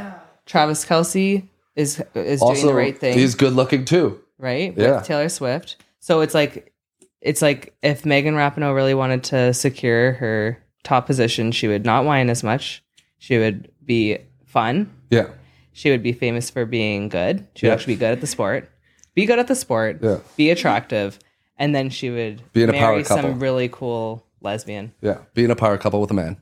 Travis 0.49 0.85
Kelce 0.85 1.47
is 1.77 2.03
is 2.15 2.41
doing 2.41 2.67
the 2.67 2.75
right 2.75 2.99
thing, 2.99 3.17
he's 3.17 3.37
good 3.37 3.53
looking 3.53 3.85
too. 3.85 4.21
right? 4.39 4.75
Yeah. 4.77 4.97
With 4.97 5.05
Taylor 5.05 5.29
Swift. 5.29 5.77
So 6.01 6.23
it's 6.23 6.35
like, 6.35 6.73
it's 7.21 7.43
like 7.43 7.75
if 7.83 8.05
Megan 8.05 8.35
Rapinoe 8.35 8.75
really 8.75 8.95
wanted 8.95 9.23
to 9.25 9.55
secure 9.55 10.13
her 10.15 10.59
top 10.83 11.07
position, 11.07 11.53
she 11.53 11.69
would 11.69 11.85
not 11.85 12.05
whine 12.05 12.31
as 12.31 12.43
much. 12.43 12.83
She 13.19 13.39
would 13.39 13.71
be 13.85 14.19
fun. 14.47 14.93
Yeah. 15.11 15.29
She 15.73 15.91
would 15.91 16.03
be 16.03 16.13
famous 16.13 16.51
for 16.51 16.65
being 16.67 17.09
good. 17.09 17.47
She 17.55 17.67
would 17.67 17.71
Yeah. 17.71 17.75
actually 17.75 17.95
be 17.95 17.99
good 18.01 18.13
at 18.13 18.21
the 18.21 18.27
sport. 18.27 18.69
Be 19.15 19.27
good 19.27 19.39
at 19.39 19.47
the 19.49 19.55
sport. 19.55 19.99
Yeah. 20.03 20.19
Be 20.37 20.51
attractive, 20.51 21.19
and 21.59 21.75
then 21.75 21.91
she 21.91 22.11
would 22.11 22.43
Be 22.53 22.63
in 22.65 22.71
a 22.71 22.73
power 22.73 22.93
marry 22.93 23.03
couple. 23.05 23.23
some 23.31 23.41
really 23.41 23.69
cool 23.69 24.25
lesbian. 24.41 24.93
Yeah. 25.03 25.19
Being 25.35 25.51
a 25.51 25.57
power 25.57 25.77
couple 25.79 26.01
with 26.01 26.11
a 26.11 26.15
man. 26.15 26.37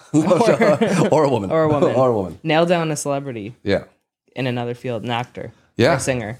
or, 1.12 1.24
a 1.24 1.28
woman. 1.28 1.50
Or 1.50 1.62
a 1.64 1.68
woman. 1.68 1.90
or 1.96 2.08
a 2.08 2.12
woman. 2.14 2.38
Nail 2.42 2.66
down 2.66 2.90
a 2.90 2.96
celebrity 2.96 3.54
Yeah. 3.62 3.84
in 4.34 4.46
another 4.46 4.74
field, 4.74 5.04
an 5.04 5.10
actor, 5.10 5.52
Yeah. 5.76 5.92
or 5.92 5.96
a 5.96 6.00
singer, 6.00 6.38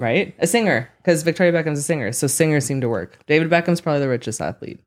right? 0.00 0.34
A 0.38 0.46
singer, 0.46 0.90
because 0.98 1.22
Victoria 1.22 1.52
Beckham's 1.52 1.78
a 1.78 1.82
singer, 1.82 2.12
so 2.12 2.26
singers 2.26 2.64
seem 2.64 2.80
to 2.80 2.88
work. 2.88 3.18
David 3.26 3.50
Beckham's 3.50 3.80
probably 3.80 4.00
the 4.00 4.08
richest 4.08 4.40
athlete. 4.40 4.80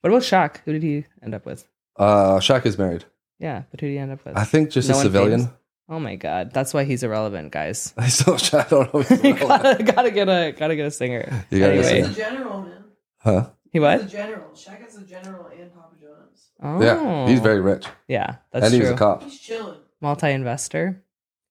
What 0.00 0.10
about 0.10 0.22
Shaq? 0.22 0.58
Who 0.64 0.72
did 0.72 0.82
he 0.82 1.04
end 1.22 1.34
up 1.34 1.46
with? 1.46 1.66
Uh, 1.96 2.38
Shaq 2.38 2.66
is 2.66 2.78
married. 2.78 3.04
Yeah, 3.38 3.62
but 3.70 3.80
who 3.80 3.86
did 3.88 3.92
he 3.94 3.98
end 3.98 4.12
up 4.12 4.24
with? 4.24 4.36
I 4.36 4.44
think 4.44 4.70
just 4.70 4.88
No 4.88 4.94
a 4.94 4.98
one 4.98 5.04
civilian. 5.04 5.40
famous? 5.40 5.54
Oh 5.88 5.98
my 5.98 6.14
god, 6.16 6.52
that's 6.54 6.72
why 6.72 6.84
he's 6.84 7.02
irrelevant, 7.02 7.52
guys. 7.52 7.92
I 7.98 8.08
still 8.08 8.34
I 8.58 8.62
don't 8.64 8.94
know. 8.94 9.00
if 9.00 9.08
he's 9.08 9.20
relevant. 9.22 9.50
gotta, 9.50 9.82
gotta 9.84 10.10
get 10.10 10.28
a 10.28 10.52
gotta 10.56 10.76
get 10.76 10.86
a 10.86 10.90
singer. 10.90 11.44
You 11.50 11.58
gotta 11.58 11.74
get 11.74 11.84
a 11.84 11.88
anyway, 11.88 11.88
singer. 11.88 12.06
He's 12.08 12.16
a 12.16 12.20
general, 12.20 12.62
man. 12.62 12.84
Huh? 13.18 13.46
He 13.72 13.78
He's 13.80 13.84
a 14.02 14.04
general. 14.04 14.50
Shaq 14.54 14.86
is 14.86 14.96
a 14.96 15.02
general 15.04 15.46
and 15.46 15.72
Papa 15.74 15.94
John's. 16.00 16.50
Oh, 16.62 16.80
Yeah. 16.82 17.26
He's 17.28 17.40
very 17.40 17.60
rich. 17.60 17.86
yeah. 18.08 18.36
That's 18.52 18.66
and 18.66 18.74
he 18.74 18.80
true. 18.80 18.90
was 18.90 18.94
a 18.94 18.98
cop. 18.98 19.22
He's 19.24 19.38
chilling. 19.40 19.78
Multi-investor, 20.00 21.02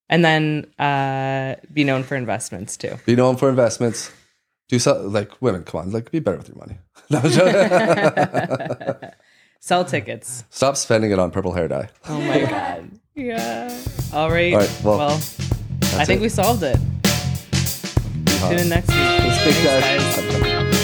and 0.09 0.23
then 0.25 0.65
uh, 0.77 1.55
be 1.73 1.83
known 1.85 2.03
for 2.03 2.15
investments 2.17 2.75
too. 2.77 2.95
Be 3.05 3.15
known 3.15 3.37
for 3.37 3.49
investments. 3.49 4.11
Do 4.67 4.77
so 4.77 5.01
like 5.07 5.41
women. 5.41 5.63
Come 5.63 5.81
on, 5.81 5.91
like 5.91 6.11
be 6.11 6.19
better 6.19 6.37
with 6.37 6.47
your 6.49 6.57
money. 6.57 6.77
No, 7.09 7.19
I'm 7.19 7.29
joking. 7.29 9.09
Sell 9.59 9.83
tickets. 9.85 10.43
Stop 10.49 10.75
spending 10.77 11.11
it 11.11 11.19
on 11.19 11.29
purple 11.31 11.53
hair 11.53 11.67
dye. 11.67 11.89
Oh 12.07 12.19
my 12.21 12.39
god. 12.41 12.89
Yeah. 13.15 13.77
All 14.13 14.29
right. 14.31 14.53
All 14.53 14.59
right, 14.59 14.81
well, 14.83 14.97
well, 14.97 15.11
I 15.97 16.05
think 16.05 16.19
it. 16.19 16.21
we 16.21 16.29
solved 16.29 16.63
it. 16.63 16.77
Tune 18.39 18.59
in 18.59 18.69
next 18.69 18.87
week. 18.87 18.97
Thanks, 18.97 19.37
Thanks, 19.43 19.63
guys. 19.63 20.15
guys. 20.45 20.80